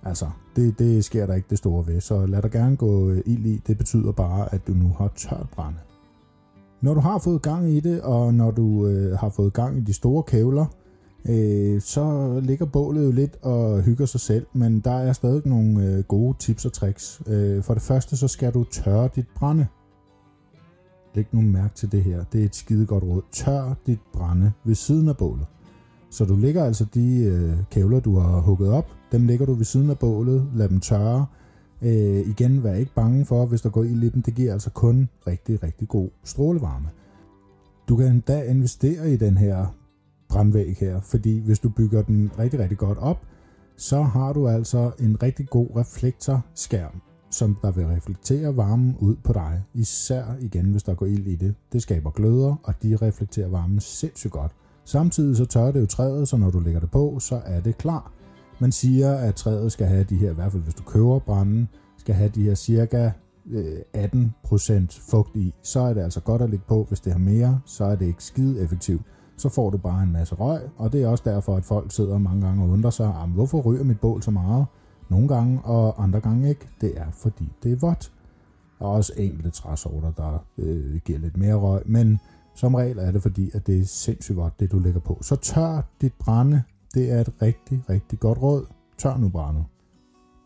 Altså, 0.03 0.25
det, 0.55 0.79
det 0.79 1.05
sker 1.05 1.25
der 1.25 1.33
ikke 1.33 1.47
det 1.49 1.57
store 1.57 1.87
ved, 1.87 2.01
så 2.01 2.25
lad 2.25 2.41
dig 2.41 2.51
gerne 2.51 2.75
gå 2.75 3.09
øh, 3.09 3.21
ild 3.25 3.45
i. 3.45 3.61
Det 3.67 3.77
betyder 3.77 4.11
bare, 4.11 4.53
at 4.53 4.67
du 4.67 4.71
nu 4.71 4.95
har 4.97 5.11
tørt 5.15 5.47
brænde. 5.55 5.79
Når 6.81 6.93
du 6.93 6.99
har 6.99 7.17
fået 7.17 7.41
gang 7.41 7.69
i 7.69 7.79
det, 7.79 8.01
og 8.01 8.33
når 8.33 8.51
du 8.51 8.87
øh, 8.87 9.17
har 9.17 9.29
fået 9.29 9.53
gang 9.53 9.77
i 9.77 9.81
de 9.81 9.93
store 9.93 10.23
kævler, 10.23 10.65
øh, 11.29 11.81
så 11.81 12.39
ligger 12.43 12.65
bålet 12.65 13.05
jo 13.05 13.11
lidt 13.11 13.37
og 13.41 13.81
hygger 13.81 14.05
sig 14.05 14.19
selv, 14.19 14.45
men 14.53 14.79
der 14.79 14.91
er 14.99 15.13
stadig 15.13 15.41
nogle 15.45 15.85
øh, 15.85 16.03
gode 16.03 16.35
tips 16.39 16.65
og 16.65 16.73
tricks. 16.73 17.21
Øh, 17.27 17.63
for 17.63 17.73
det 17.73 17.83
første, 17.83 18.17
så 18.17 18.27
skal 18.27 18.53
du 18.53 18.63
tørre 18.63 19.09
dit 19.15 19.27
brænde. 19.35 19.67
Læg 21.17 21.27
nu 21.31 21.41
mærke 21.41 21.75
til 21.75 21.91
det 21.91 22.03
her. 22.03 22.23
Det 22.23 22.41
er 22.41 22.45
et 22.45 22.55
skide 22.55 22.85
godt 22.85 23.03
råd. 23.03 23.21
Tør 23.31 23.73
dit 23.85 23.99
brænde 24.13 24.51
ved 24.63 24.75
siden 24.75 25.09
af 25.09 25.17
bålet. 25.17 25.45
Så 26.09 26.25
du 26.25 26.35
lægger 26.35 26.63
altså 26.65 26.85
de 26.93 27.23
øh, 27.23 27.57
kævler, 27.71 27.99
du 27.99 28.17
har 28.17 28.39
hugget 28.39 28.69
op, 28.69 28.85
dem 29.11 29.27
lægger 29.27 29.45
du 29.45 29.53
ved 29.53 29.65
siden 29.65 29.89
af 29.89 29.99
bålet, 29.99 30.47
lad 30.55 30.69
dem 30.69 30.79
tørre. 30.79 31.25
Øh, 31.81 32.29
igen, 32.29 32.63
vær 32.63 32.73
ikke 32.73 32.93
bange 32.95 33.25
for, 33.25 33.45
hvis 33.45 33.61
der 33.61 33.69
går 33.69 33.83
ild 33.83 34.03
i 34.03 34.09
dem. 34.09 34.21
Det 34.21 34.35
giver 34.35 34.53
altså 34.53 34.69
kun 34.69 35.09
rigtig, 35.27 35.63
rigtig 35.63 35.87
god 35.87 36.09
strålevarme. 36.23 36.89
Du 37.89 37.95
kan 37.95 38.07
endda 38.07 38.43
investere 38.43 39.11
i 39.11 39.17
den 39.17 39.37
her 39.37 39.65
brandvæg 40.29 40.75
her, 40.79 40.99
fordi 41.01 41.39
hvis 41.39 41.59
du 41.59 41.69
bygger 41.69 42.01
den 42.01 42.31
rigtig, 42.39 42.59
rigtig 42.59 42.77
godt 42.77 42.97
op, 42.97 43.25
så 43.77 44.01
har 44.01 44.33
du 44.33 44.47
altså 44.47 44.91
en 44.99 45.23
rigtig 45.23 45.49
god 45.49 45.67
reflektorskærm, 45.75 47.01
som 47.29 47.57
der 47.61 47.71
vil 47.71 47.87
reflektere 47.87 48.57
varmen 48.57 48.95
ud 48.99 49.15
på 49.23 49.33
dig. 49.33 49.63
Især 49.73 50.23
igen, 50.39 50.65
hvis 50.65 50.83
der 50.83 50.93
går 50.93 51.05
ild 51.05 51.27
i 51.27 51.35
det. 51.35 51.55
Det 51.73 51.81
skaber 51.81 52.11
gløder, 52.11 52.55
og 52.63 52.73
de 52.83 52.95
reflekterer 52.95 53.49
varmen 53.49 53.79
sindssygt 53.79 54.33
godt. 54.33 54.51
Samtidig 54.85 55.37
så 55.37 55.45
tørrer 55.45 55.71
det 55.71 55.81
jo 55.81 55.85
træet, 55.85 56.27
så 56.27 56.37
når 56.37 56.49
du 56.49 56.59
lægger 56.59 56.79
det 56.79 56.91
på, 56.91 57.19
så 57.19 57.41
er 57.45 57.59
det 57.59 57.77
klar. 57.77 58.11
Man 58.59 58.71
siger, 58.71 59.13
at 59.13 59.35
træet 59.35 59.71
skal 59.71 59.87
have 59.87 60.03
de 60.03 60.15
her, 60.15 60.31
i 60.31 60.33
hvert 60.33 60.51
fald 60.51 60.63
hvis 60.63 60.73
du 60.73 60.83
køber 60.83 61.19
branden, 61.19 61.69
skal 61.97 62.15
have 62.15 62.29
de 62.29 62.43
her 62.43 62.55
cirka 62.55 63.11
øh, 63.51 63.77
18% 63.95 65.11
fugt 65.11 65.35
i. 65.35 65.53
Så 65.63 65.79
er 65.79 65.93
det 65.93 66.01
altså 66.01 66.21
godt 66.21 66.41
at 66.41 66.49
lægge 66.49 66.65
på. 66.67 66.83
Hvis 66.83 66.99
det 66.99 67.11
har 67.11 67.19
mere, 67.19 67.59
så 67.65 67.83
er 67.83 67.95
det 67.95 68.05
ikke 68.05 68.23
skide 68.23 68.61
effektivt. 68.61 69.01
Så 69.37 69.49
får 69.49 69.69
du 69.69 69.77
bare 69.77 70.03
en 70.03 70.11
masse 70.11 70.35
røg, 70.35 70.61
og 70.77 70.93
det 70.93 71.03
er 71.03 71.07
også 71.07 71.23
derfor, 71.27 71.55
at 71.55 71.65
folk 71.65 71.91
sidder 71.91 72.17
mange 72.17 72.45
gange 72.45 72.63
og 72.63 72.69
undrer 72.69 72.89
sig, 72.89 73.07
hvorfor 73.33 73.61
ryger 73.61 73.83
mit 73.83 73.99
bål 73.99 74.21
så 74.23 74.31
meget? 74.31 74.65
Nogle 75.09 75.27
gange, 75.27 75.61
og 75.61 76.03
andre 76.03 76.19
gange 76.19 76.49
ikke. 76.49 76.67
Det 76.81 76.97
er 76.97 77.11
fordi, 77.11 77.51
det 77.63 77.71
er 77.71 77.75
vådt. 77.75 78.11
Der 78.79 78.85
er 78.85 78.89
også 78.89 79.13
enkelte 79.17 79.49
træsorter, 79.49 80.11
der 80.11 80.45
øh, 80.57 80.95
giver 81.05 81.19
lidt 81.19 81.37
mere 81.37 81.55
røg, 81.55 81.81
men 81.85 82.19
som 82.55 82.75
regel 82.75 82.97
er 82.97 83.11
det 83.11 83.21
fordi, 83.21 83.51
at 83.53 83.67
det 83.67 83.79
er 83.79 83.85
sindssygt 83.85 84.37
vådt, 84.37 84.59
det 84.59 84.71
du 84.71 84.79
lægger 84.79 84.99
på. 84.99 85.17
Så 85.21 85.35
tør 85.35 85.81
dit 86.01 86.13
brænde. 86.13 86.63
Det 86.93 87.11
er 87.11 87.21
et 87.21 87.33
rigtig, 87.41 87.83
rigtig 87.89 88.19
godt 88.19 88.41
råd. 88.41 88.65
Tør 88.97 89.17
nu 89.17 89.29
brænde. 89.29 89.63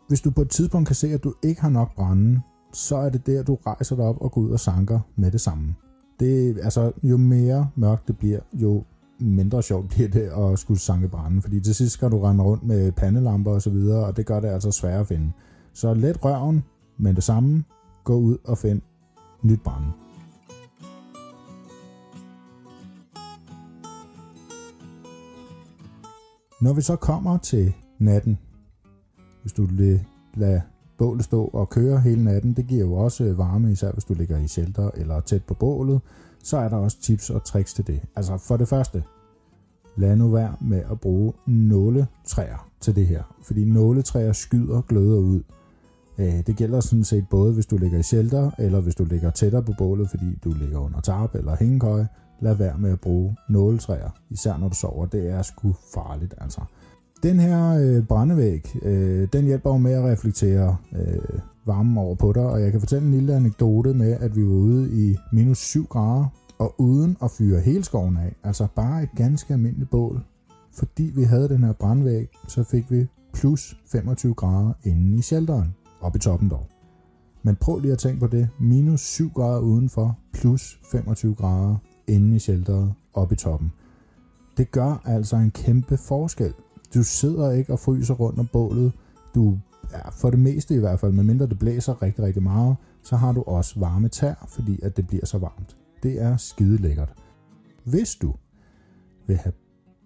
Hvis 0.08 0.20
du 0.20 0.30
på 0.30 0.42
et 0.42 0.50
tidspunkt 0.50 0.86
kan 0.86 0.96
se, 0.96 1.08
at 1.08 1.24
du 1.24 1.34
ikke 1.42 1.60
har 1.60 1.70
nok 1.70 1.94
brænde, 1.94 2.40
så 2.72 2.96
er 2.96 3.08
det 3.08 3.26
der, 3.26 3.42
du 3.42 3.54
rejser 3.66 3.96
dig 3.96 4.04
op 4.04 4.20
og 4.20 4.32
går 4.32 4.40
ud 4.40 4.50
og 4.50 4.60
sanker 4.60 5.00
med 5.16 5.30
det 5.30 5.40
samme. 5.40 5.74
Det, 6.20 6.58
altså, 6.62 6.92
jo 7.02 7.16
mere 7.16 7.70
mørkt 7.74 8.08
det 8.08 8.18
bliver, 8.18 8.40
jo 8.52 8.84
mindre 9.22 9.62
sjovt 9.62 9.88
bliver 9.88 10.08
det 10.08 10.20
at 10.20 10.58
skulle 10.58 10.80
sanke 10.80 11.08
brænde, 11.08 11.42
fordi 11.42 11.60
til 11.60 11.74
sidst 11.74 11.92
skal 11.92 12.10
du 12.10 12.18
rende 12.18 12.44
rundt 12.44 12.62
med 12.62 12.92
pandelamper 12.92 13.50
og 13.50 13.62
så 13.62 13.70
videre, 13.70 14.06
og 14.06 14.16
det 14.16 14.26
gør 14.26 14.40
det 14.40 14.48
altså 14.48 14.70
svært 14.70 15.00
at 15.00 15.06
finde. 15.06 15.32
Så 15.72 15.94
let 15.94 16.24
røven, 16.24 16.62
men 16.98 17.14
det 17.14 17.24
samme, 17.24 17.64
gå 18.04 18.14
ud 18.14 18.36
og 18.44 18.58
find 18.58 18.80
nyt 19.42 19.60
brænde. 19.62 19.92
Når 26.60 26.72
vi 26.72 26.82
så 26.82 26.96
kommer 26.96 27.38
til 27.38 27.74
natten, 27.98 28.38
hvis 29.42 29.52
du 29.52 29.68
lader 30.34 30.60
bålet 30.98 31.24
stå 31.24 31.44
og 31.44 31.70
køre 31.70 32.00
hele 32.00 32.24
natten, 32.24 32.52
det 32.54 32.66
giver 32.66 32.84
jo 32.84 32.94
også 32.94 33.32
varme, 33.32 33.72
især 33.72 33.92
hvis 33.92 34.04
du 34.04 34.14
ligger 34.14 34.38
i 34.38 34.48
shelter 34.48 34.90
eller 34.94 35.20
tæt 35.20 35.44
på 35.44 35.54
bålet, 35.54 36.00
så 36.42 36.56
er 36.56 36.68
der 36.68 36.76
også 36.76 37.00
tips 37.00 37.30
og 37.30 37.44
tricks 37.44 37.74
til 37.74 37.86
det. 37.86 38.00
Altså 38.16 38.36
for 38.38 38.56
det 38.56 38.68
første, 38.68 39.02
lad 39.96 40.16
nu 40.16 40.28
være 40.28 40.56
med 40.60 40.82
at 40.90 41.00
bruge 41.00 41.32
nåletræer 41.46 42.68
til 42.80 42.96
det 42.96 43.06
her, 43.06 43.22
fordi 43.42 43.64
nåletræer 43.64 44.32
skyder 44.32 44.80
gløder 44.80 45.18
ud. 45.18 45.42
Øh, 46.18 46.46
det 46.46 46.56
gælder 46.56 46.80
sådan 46.80 47.04
set 47.04 47.28
både, 47.30 47.52
hvis 47.52 47.66
du 47.66 47.76
ligger 47.76 47.98
i 47.98 48.02
shelter, 48.02 48.50
eller 48.58 48.80
hvis 48.80 48.94
du 48.94 49.04
ligger 49.04 49.30
tættere 49.30 49.62
på 49.62 49.72
bålet, 49.78 50.10
fordi 50.10 50.38
du 50.44 50.52
ligger 50.52 50.78
under 50.78 51.00
tarp 51.00 51.34
eller 51.34 51.56
hængekøje. 51.56 52.08
Lad 52.40 52.54
være 52.54 52.78
med 52.78 52.90
at 52.90 53.00
bruge 53.00 53.36
nåletræer, 53.48 54.10
især 54.30 54.56
når 54.56 54.68
du 54.68 54.74
sover. 54.74 55.06
Det 55.06 55.30
er 55.30 55.42
sgu 55.42 55.72
farligt, 55.94 56.34
altså. 56.38 56.60
Den 57.22 57.40
her 57.40 57.78
øh, 57.80 58.06
brændevæg, 58.06 58.76
øh, 58.82 59.28
den 59.32 59.44
hjælper 59.44 59.70
jo 59.70 59.76
med 59.76 59.92
at 59.92 60.04
reflektere 60.04 60.76
øh, 60.92 61.40
varmen 61.66 61.98
over 61.98 62.14
på 62.14 62.32
dig, 62.32 62.46
og 62.46 62.62
jeg 62.62 62.70
kan 62.70 62.80
fortælle 62.80 63.06
en 63.06 63.14
lille 63.14 63.34
anekdote 63.34 63.94
med, 63.94 64.12
at 64.20 64.36
vi 64.36 64.44
var 64.44 64.52
ude 64.52 65.06
i 65.06 65.16
minus 65.32 65.58
7 65.58 65.86
grader, 65.86 66.26
og 66.58 66.74
uden 66.80 67.16
at 67.22 67.30
fyre 67.30 67.60
hele 67.60 67.84
skoven 67.84 68.16
af, 68.16 68.36
altså 68.44 68.66
bare 68.76 69.02
et 69.02 69.08
ganske 69.16 69.52
almindeligt 69.52 69.90
bål, 69.90 70.24
fordi 70.72 71.12
vi 71.14 71.22
havde 71.22 71.48
den 71.48 71.64
her 71.64 71.72
brandvæg, 71.72 72.28
så 72.48 72.64
fik 72.64 72.90
vi 72.90 73.06
plus 73.32 73.76
25 73.86 74.34
grader 74.34 74.72
inde 74.84 75.18
i 75.18 75.22
shelteren, 75.22 75.74
op 76.00 76.16
i 76.16 76.18
toppen 76.18 76.48
dog. 76.48 76.66
Men 77.42 77.56
prøv 77.56 77.78
lige 77.78 77.92
at 77.92 77.98
tænke 77.98 78.20
på 78.20 78.26
det, 78.26 78.48
minus 78.60 79.00
7 79.00 79.30
grader 79.34 79.60
udenfor, 79.60 80.18
plus 80.32 80.80
25 80.90 81.34
grader 81.34 81.76
inde 82.06 82.36
i 82.36 82.38
shelteret, 82.38 82.94
op 83.14 83.32
i 83.32 83.36
toppen. 83.36 83.72
Det 84.56 84.70
gør 84.70 85.02
altså 85.04 85.36
en 85.36 85.50
kæmpe 85.50 85.96
forskel. 85.96 86.54
Du 86.94 87.02
sidder 87.02 87.50
ikke 87.50 87.72
og 87.72 87.78
fryser 87.78 88.14
rundt 88.14 88.38
om 88.38 88.48
bålet, 88.52 88.92
du 89.34 89.58
ja, 89.92 90.08
for 90.08 90.30
det 90.30 90.38
meste 90.38 90.74
i 90.74 90.78
hvert 90.78 91.00
fald, 91.00 91.12
medmindre 91.12 91.46
det 91.46 91.58
blæser 91.58 92.02
rigtig, 92.02 92.24
rigtig 92.24 92.42
meget, 92.42 92.76
så 93.02 93.16
har 93.16 93.32
du 93.32 93.42
også 93.42 93.80
varme 93.80 94.08
tær, 94.08 94.46
fordi 94.48 94.80
at 94.82 94.96
det 94.96 95.06
bliver 95.06 95.26
så 95.26 95.38
varmt. 95.38 95.76
Det 96.02 96.22
er 96.22 96.36
skide 96.36 96.76
lækkert. 96.76 97.12
Hvis 97.84 98.14
du 98.14 98.34
vil 99.26 99.36
have 99.36 99.52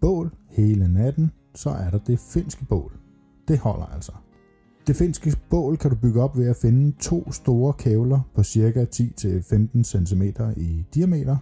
bål 0.01 0.35
hele 0.49 0.89
natten, 0.89 1.31
så 1.55 1.71
er 1.71 1.91
der 1.91 1.99
det 1.99 2.19
finske 2.19 2.65
bål. 2.65 2.93
Det 3.49 3.59
holder 3.59 3.87
altså. 3.87 4.13
Det 4.87 4.97
finske 4.97 5.37
bål 5.51 5.77
kan 5.77 5.91
du 5.91 5.97
bygge 5.97 6.23
op 6.23 6.39
ved 6.39 6.49
at 6.49 6.57
finde 6.57 6.95
to 7.01 7.33
store 7.33 7.73
kævler 7.73 8.21
på 8.35 8.43
cirka 8.43 8.85
10-15 8.85 9.83
cm 9.83 10.23
i 10.57 10.85
diameter. 10.95 11.37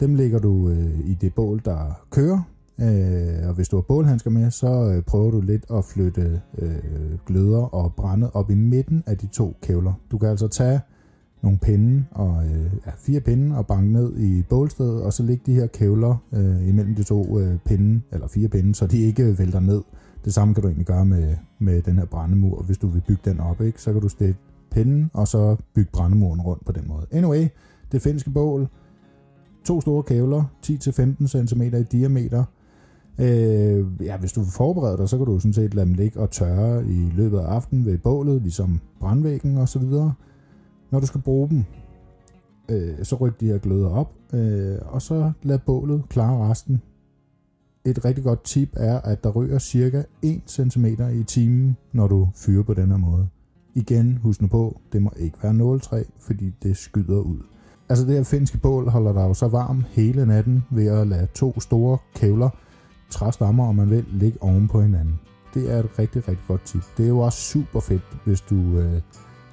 Dem 0.00 0.14
lægger 0.14 0.38
du 0.38 0.68
øh, 0.68 0.98
i 0.98 1.14
det 1.14 1.34
bål, 1.34 1.60
der 1.64 2.06
kører, 2.10 2.51
Øh, 2.80 3.48
og 3.48 3.54
hvis 3.54 3.68
du 3.68 3.76
har 3.76 3.82
bålhandsker 3.82 4.30
med, 4.30 4.50
så 4.50 4.92
øh, 4.96 5.02
prøver 5.02 5.30
du 5.30 5.40
lidt 5.40 5.64
at 5.70 5.84
flytte 5.84 6.40
øh, 6.58 7.18
gløder 7.26 7.74
og 7.74 7.94
brænde 7.94 8.30
op 8.30 8.50
i 8.50 8.54
midten 8.54 9.02
af 9.06 9.18
de 9.18 9.26
to 9.26 9.56
kævler. 9.62 9.92
Du 10.10 10.18
kan 10.18 10.28
altså 10.28 10.48
tage 10.48 10.80
nogle 11.42 11.58
pinde 11.58 12.04
og 12.10 12.44
øh, 12.44 12.72
ja, 12.86 12.90
fire 12.96 13.20
pinde 13.20 13.56
og 13.56 13.66
banke 13.66 13.92
ned 13.92 14.18
i 14.18 14.42
bålstedet, 14.42 15.02
og 15.02 15.12
så 15.12 15.22
lægge 15.22 15.42
de 15.46 15.54
her 15.54 15.66
kævler 15.66 16.16
øh, 16.32 16.68
imellem 16.68 16.94
de 16.94 17.02
to 17.02 17.38
øh, 17.38 17.58
pinde, 17.64 18.00
eller 18.12 18.28
fire 18.28 18.48
pinde, 18.48 18.74
så 18.74 18.86
de 18.86 18.98
ikke 18.98 19.38
vælter 19.38 19.60
ned. 19.60 19.82
Det 20.24 20.34
samme 20.34 20.54
kan 20.54 20.62
du 20.62 20.68
egentlig 20.68 20.86
gøre 20.86 21.04
med, 21.04 21.36
med 21.58 21.82
den 21.82 21.98
her 21.98 22.04
brændemur, 22.04 22.62
hvis 22.62 22.78
du 22.78 22.86
vil 22.86 23.02
bygge 23.08 23.22
den 23.24 23.40
op, 23.40 23.60
ikke? 23.60 23.82
så 23.82 23.92
kan 23.92 24.02
du 24.02 24.08
stikke 24.08 24.38
pinden, 24.70 25.10
og 25.14 25.28
så 25.28 25.56
bygge 25.74 25.90
brændemuren 25.92 26.40
rundt 26.40 26.64
på 26.64 26.72
den 26.72 26.88
måde. 26.88 27.06
Anyway, 27.10 27.48
det 27.92 28.02
finske 28.02 28.30
bål, 28.30 28.68
to 29.64 29.80
store 29.80 30.02
kævler, 30.02 30.44
10-15 30.66 31.26
cm 31.26 31.62
i 31.62 31.82
diameter, 31.82 32.44
Øh, 33.18 33.86
ja, 34.00 34.16
hvis 34.16 34.32
du 34.32 34.44
forbereder 34.44 34.96
dig, 34.96 35.08
så 35.08 35.16
kan 35.16 35.26
du 35.26 35.38
sådan 35.38 35.52
set 35.52 35.74
lade 35.74 35.86
dem 35.86 35.94
ligge 35.94 36.20
og 36.20 36.30
tørre 36.30 36.86
i 36.86 37.12
løbet 37.14 37.38
af 37.38 37.44
aftenen 37.44 37.86
ved 37.86 37.98
bålet, 37.98 38.42
ligesom 38.42 38.80
brandvæggen 39.00 39.56
og 39.56 39.68
så 39.68 39.78
videre. 39.78 40.14
Når 40.90 41.00
du 41.00 41.06
skal 41.06 41.20
bruge 41.20 41.48
dem, 41.48 41.64
øh, 42.68 43.04
så 43.04 43.16
ryk 43.16 43.40
de 43.40 43.46
her 43.46 43.58
gløder 43.58 43.88
op, 43.88 44.12
øh, 44.32 44.78
og 44.82 45.02
så 45.02 45.32
lad 45.42 45.58
bålet 45.58 46.02
klare 46.08 46.50
resten. 46.50 46.82
Et 47.84 48.04
rigtig 48.04 48.24
godt 48.24 48.44
tip 48.44 48.70
er, 48.76 49.00
at 49.00 49.24
der 49.24 49.30
ryger 49.30 49.58
cirka 49.58 50.02
1 50.22 50.42
cm 50.46 50.86
i 51.12 51.24
timen, 51.26 51.76
når 51.92 52.06
du 52.08 52.28
fyrer 52.34 52.62
på 52.62 52.74
den 52.74 52.90
her 52.90 52.96
måde. 52.96 53.28
Igen, 53.74 54.18
husk 54.22 54.42
nu 54.42 54.48
på, 54.48 54.80
det 54.92 55.02
må 55.02 55.12
ikke 55.16 55.38
være 55.42 55.54
nåletræ, 55.54 56.02
fordi 56.18 56.52
det 56.62 56.76
skyder 56.76 57.20
ud. 57.20 57.38
Altså 57.88 58.06
det 58.06 58.14
her 58.14 58.22
finske 58.22 58.58
bål 58.58 58.88
holder 58.88 59.12
dig 59.12 59.20
jo 59.20 59.34
så 59.34 59.48
varm 59.48 59.84
hele 59.88 60.26
natten 60.26 60.64
ved 60.70 60.86
at 60.86 61.06
lade 61.06 61.26
to 61.34 61.60
store 61.60 61.98
kævler 62.14 62.48
træstammer, 63.12 63.68
om 63.68 63.74
man 63.74 63.90
vil, 63.90 64.04
ligge 64.12 64.42
oven 64.42 64.68
på 64.68 64.82
hinanden. 64.82 65.20
Det 65.54 65.72
er 65.72 65.78
et 65.78 65.98
rigtig, 65.98 66.28
rigtig 66.28 66.44
godt 66.48 66.64
tip. 66.64 66.82
Det 66.96 67.04
er 67.04 67.08
jo 67.08 67.18
også 67.18 67.40
super 67.40 67.80
fedt, 67.80 68.02
hvis 68.24 68.40
du 68.40 68.54
øh, 68.54 69.00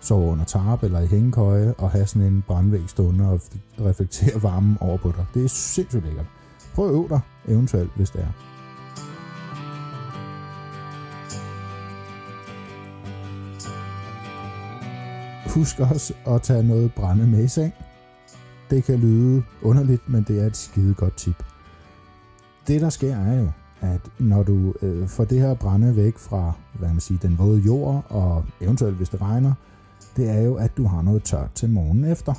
sover 0.01 0.31
under 0.31 0.45
tarp 0.45 0.83
eller 0.83 0.99
i 0.99 1.07
hængekøje 1.07 1.73
og 1.77 1.91
har 1.91 2.05
sådan 2.05 2.27
en 2.27 2.43
brandvæg 2.47 2.83
stående 2.87 3.29
og 3.29 3.41
reflekterer 3.79 4.39
varmen 4.39 4.77
over 4.81 4.97
på 4.97 5.13
dig. 5.17 5.25
Det 5.33 5.43
er 5.43 5.49
sindssygt 5.49 6.05
lækkert. 6.05 6.25
Prøv 6.73 6.87
at 6.87 6.93
øve 6.93 7.07
dig, 7.09 7.19
eventuelt, 7.47 7.91
hvis 7.95 8.09
det 8.09 8.21
er. 8.21 8.31
Husk 15.55 15.79
også 15.79 16.13
at 16.27 16.41
tage 16.41 16.63
noget 16.63 16.93
brænde 16.93 17.27
med 17.27 17.43
i 17.43 17.47
seng. 17.47 17.73
Det 18.69 18.83
kan 18.83 18.99
lyde 18.99 19.43
underligt, 19.61 20.09
men 20.09 20.23
det 20.23 20.41
er 20.41 20.45
et 20.45 20.57
skide 20.57 20.93
godt 20.93 21.17
tip. 21.17 21.43
Det 22.69 22.81
der 22.81 22.89
sker 22.89 23.15
er 23.15 23.39
jo, 23.39 23.47
at 23.81 24.01
når 24.19 24.43
du 24.43 24.73
øh, 24.81 25.07
får 25.07 25.23
det 25.23 25.41
her 25.41 25.53
brænde 25.53 25.95
væk 25.95 26.17
fra 26.17 26.53
hvad 26.73 26.89
man 26.89 26.99
siger, 26.99 27.19
den 27.19 27.37
våde 27.37 27.59
jord, 27.59 28.05
og 28.09 28.45
eventuelt 28.61 28.95
hvis 28.95 29.09
det 29.09 29.21
regner, 29.21 29.53
det 30.17 30.29
er 30.29 30.41
jo, 30.41 30.55
at 30.55 30.77
du 30.77 30.87
har 30.87 31.01
noget 31.01 31.23
tørt 31.23 31.51
til 31.55 31.69
morgenen 31.69 32.11
efter. 32.11 32.33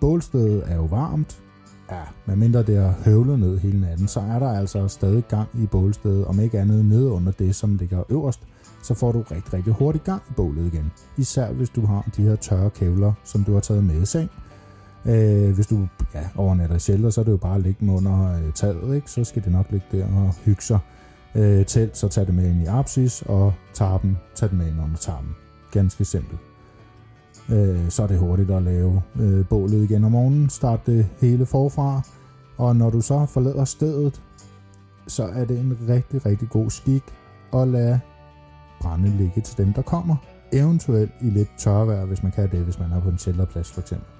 Bålstedet 0.00 0.62
er 0.66 0.76
jo 0.76 0.84
varmt, 0.84 1.42
ja, 1.90 2.00
medmindre 2.26 2.62
det 2.62 2.76
har 2.76 2.94
høvlet 3.04 3.38
ned 3.38 3.58
hele 3.58 3.80
natten, 3.80 4.08
så 4.08 4.20
er 4.20 4.38
der 4.38 4.58
altså 4.58 4.88
stadig 4.88 5.24
gang 5.28 5.48
i 5.54 5.66
bålstedet, 5.66 6.24
om 6.24 6.40
ikke 6.40 6.60
andet 6.60 6.84
nede 6.84 7.10
under 7.10 7.32
det, 7.32 7.54
som 7.54 7.76
ligger 7.76 8.02
øverst, 8.08 8.40
så 8.82 8.94
får 8.94 9.12
du 9.12 9.24
rigtig, 9.30 9.54
rigtig 9.54 9.72
hurtigt 9.72 10.04
gang 10.04 10.22
i 10.30 10.32
bålet 10.36 10.66
igen. 10.74 10.92
Især 11.16 11.52
hvis 11.52 11.70
du 11.70 11.86
har 11.86 12.08
de 12.16 12.22
her 12.22 12.36
tørre 12.36 12.70
kævler, 12.70 13.12
som 13.24 13.44
du 13.44 13.52
har 13.52 13.60
taget 13.60 13.84
med 13.84 14.02
i 14.02 14.06
seng. 14.06 14.30
Øh, 15.08 15.54
hvis 15.54 15.66
du 15.66 15.88
ja, 16.14 16.28
overnatter 16.36 16.76
i 16.76 16.78
shelter, 16.78 17.10
så 17.10 17.20
er 17.20 17.24
det 17.24 17.32
jo 17.32 17.36
bare 17.36 17.54
at 17.54 17.62
lægge 17.62 17.80
dem 17.80 17.90
under 17.90 18.32
øh, 18.36 18.52
taget, 18.52 18.96
ikke? 18.96 19.10
så 19.10 19.24
skal 19.24 19.44
det 19.44 19.52
nok 19.52 19.66
ligge 19.70 19.86
der 19.92 20.06
og 20.06 20.34
hygge 20.44 20.62
sig. 20.62 20.78
Øh, 21.34 21.66
telt, 21.66 21.96
så 21.96 22.08
tag 22.08 22.26
det 22.26 22.34
med 22.34 22.50
ind 22.50 22.62
i 22.62 22.66
apsis, 22.66 23.22
og 23.22 23.52
tarpen, 23.74 24.18
tag 24.34 24.48
det 24.48 24.58
med 24.58 24.68
ind 24.68 24.80
under 24.80 24.96
tarpen. 24.96 25.30
Ganske 25.70 26.04
simpelt. 26.04 26.40
Øh, 27.48 27.90
så 27.90 28.02
er 28.02 28.06
det 28.06 28.18
hurtigt 28.18 28.50
at 28.50 28.62
lave 28.62 29.02
øh, 29.20 29.48
bålet 29.48 29.84
igen 29.90 30.04
om 30.04 30.12
morgenen, 30.12 30.50
starte 30.50 30.96
det 30.96 31.08
hele 31.20 31.46
forfra, 31.46 32.02
og 32.56 32.76
når 32.76 32.90
du 32.90 33.00
så 33.00 33.26
forlader 33.26 33.64
stedet, 33.64 34.22
så 35.06 35.24
er 35.24 35.44
det 35.44 35.58
en 35.58 35.78
rigtig, 35.88 36.26
rigtig 36.26 36.48
god 36.48 36.70
skik 36.70 37.02
at 37.54 37.68
lade 37.68 38.00
brænde 38.80 39.16
ligge 39.16 39.40
til 39.40 39.58
dem, 39.58 39.72
der 39.72 39.82
kommer. 39.82 40.16
Eventuelt 40.52 41.12
i 41.20 41.30
lidt 41.30 41.48
tørvejr, 41.58 42.04
hvis 42.04 42.22
man 42.22 42.32
kan 42.32 42.50
det, 42.50 42.60
hvis 42.60 42.78
man 42.78 42.92
er 42.92 43.00
på 43.00 43.08
en 43.08 43.18
shelterplads 43.18 43.72
for 43.72 43.80
eksempel. 43.80 44.15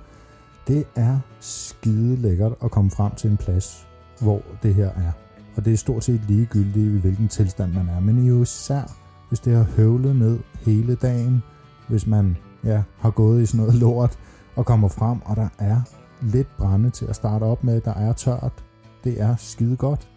Det 0.66 0.84
er 0.94 1.18
skide 1.40 2.16
lækkert 2.16 2.52
at 2.64 2.70
komme 2.70 2.90
frem 2.90 3.14
til 3.14 3.30
en 3.30 3.36
plads, 3.36 3.86
hvor 4.20 4.42
det 4.62 4.74
her 4.74 4.88
er. 4.88 5.12
Og 5.56 5.64
det 5.64 5.72
er 5.72 5.76
stort 5.76 6.04
set 6.04 6.20
ligegyldigt, 6.28 6.94
i 6.94 6.98
hvilken 6.98 7.28
tilstand 7.28 7.72
man 7.72 7.88
er. 7.88 8.00
Men 8.00 8.26
jo 8.26 8.42
især, 8.42 8.92
hvis 9.28 9.40
det 9.40 9.56
har 9.56 9.62
høvlet 9.62 10.16
ned 10.16 10.38
hele 10.60 10.94
dagen, 10.94 11.42
hvis 11.88 12.06
man 12.06 12.36
ja, 12.64 12.82
har 12.98 13.10
gået 13.10 13.42
i 13.42 13.46
sådan 13.46 13.66
noget 13.66 13.74
lort 13.84 14.18
og 14.56 14.66
kommer 14.66 14.88
frem, 14.88 15.18
og 15.24 15.36
der 15.36 15.48
er 15.58 15.80
lidt 16.22 16.56
brænde 16.56 16.90
til 16.90 17.04
at 17.04 17.16
starte 17.16 17.44
op 17.44 17.64
med, 17.64 17.80
der 17.80 17.94
er 17.94 18.12
tørt. 18.12 18.64
Det 19.04 19.20
er 19.20 19.36
skide 19.36 19.76
godt. 19.76 20.08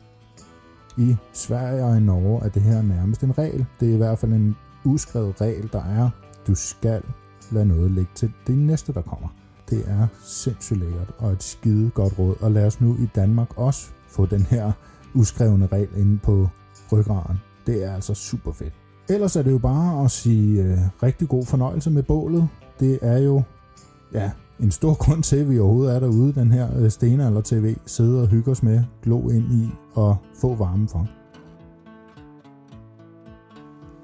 I 0.97 1.15
Sverige 1.33 1.83
og 1.85 1.97
i 1.97 1.99
Norge 1.99 2.45
er 2.45 2.49
det 2.49 2.61
her 2.61 2.81
nærmest 2.81 3.23
en 3.23 3.37
regel. 3.37 3.65
Det 3.79 3.89
er 3.89 3.93
i 3.93 3.97
hvert 3.97 4.19
fald 4.19 4.33
en 4.33 4.55
uskrevet 4.85 5.41
regel, 5.41 5.69
der 5.73 5.83
er, 5.83 6.09
du 6.47 6.55
skal 6.55 7.01
lade 7.51 7.65
noget 7.65 7.91
ligge 7.91 8.11
til 8.15 8.33
det 8.47 8.57
næste, 8.57 8.93
der 8.93 9.01
kommer. 9.01 9.27
Det 9.69 9.83
er 9.87 10.07
sindssygt 10.23 10.79
lækkert 10.79 11.11
og 11.17 11.31
et 11.31 11.43
skide 11.43 11.89
godt 11.89 12.19
råd. 12.19 12.35
Og 12.41 12.51
lad 12.51 12.65
os 12.65 12.81
nu 12.81 12.95
i 12.99 13.09
Danmark 13.15 13.57
også 13.57 13.89
få 14.07 14.25
den 14.25 14.41
her 14.41 14.71
uskrevne 15.13 15.67
regel 15.67 15.89
inde 15.97 16.19
på 16.23 16.49
ryggraden. 16.91 17.39
Det 17.67 17.83
er 17.83 17.93
altså 17.93 18.13
super 18.13 18.51
fedt. 18.51 18.73
Ellers 19.09 19.35
er 19.35 19.41
det 19.41 19.51
jo 19.51 19.57
bare 19.57 20.05
at 20.05 20.11
sige 20.11 20.63
øh, 20.63 20.77
rigtig 21.03 21.29
god 21.29 21.45
fornøjelse 21.45 21.91
med 21.91 22.03
bålet. 22.03 22.47
Det 22.79 22.99
er 23.01 23.17
jo 23.17 23.41
ja, 24.13 24.31
en 24.59 24.71
stor 24.71 24.93
grund 25.03 25.23
til, 25.23 25.37
at 25.37 25.49
vi 25.49 25.59
overhovedet 25.59 25.95
er 25.95 25.99
derude, 25.99 26.33
den 26.33 26.51
her 26.51 26.79
øh, 26.79 26.89
Stenalder 26.89 27.41
TV, 27.41 27.75
sidde 27.85 28.21
og 28.21 28.27
hygge 28.27 28.51
os 28.51 28.63
med, 28.63 28.83
glo 29.03 29.29
ind 29.29 29.53
i 29.53 29.69
og 29.93 30.17
få 30.41 30.55
varme 30.55 30.87
for. 30.87 31.18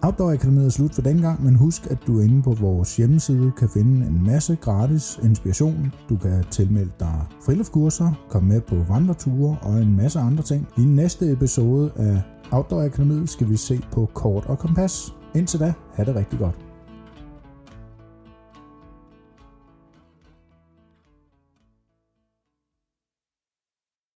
Outdoor 0.06 0.32
Akademiet 0.32 0.66
er 0.66 0.70
slut 0.70 0.96
for 0.96 1.02
den 1.02 1.22
gang, 1.22 1.44
men 1.44 1.56
husk, 1.56 1.88
at 1.92 1.98
du 2.08 2.20
inde 2.20 2.42
på 2.42 2.52
vores 2.52 2.98
hjemmeside 2.98 3.52
kan 3.58 3.70
finde 3.70 4.08
en 4.08 4.24
masse 4.26 4.58
gratis 4.62 5.20
inspiration. 5.24 5.94
Du 6.10 6.18
kan 6.18 6.44
tilmelde 6.52 6.92
dig 7.00 7.26
friluftskurser, 7.46 8.26
komme 8.30 8.50
med 8.50 8.62
på 8.62 8.76
vandreture 8.88 9.58
og 9.62 9.82
en 9.82 9.98
masse 9.98 10.20
andre 10.20 10.44
ting. 10.44 10.68
I 10.78 10.82
næste 10.82 11.32
episode 11.32 11.92
af 11.96 12.22
Outdoor 12.52 12.84
Akademiet 12.84 13.30
skal 13.30 13.50
vi 13.50 13.58
se 13.58 13.82
på 13.92 14.10
kort 14.14 14.46
og 14.46 14.60
kompas. 14.60 15.14
Indtil 15.36 15.60
da, 15.60 15.74
have 15.94 16.06
det 16.06 16.16
rigtig 16.16 16.40
godt. 16.40 16.75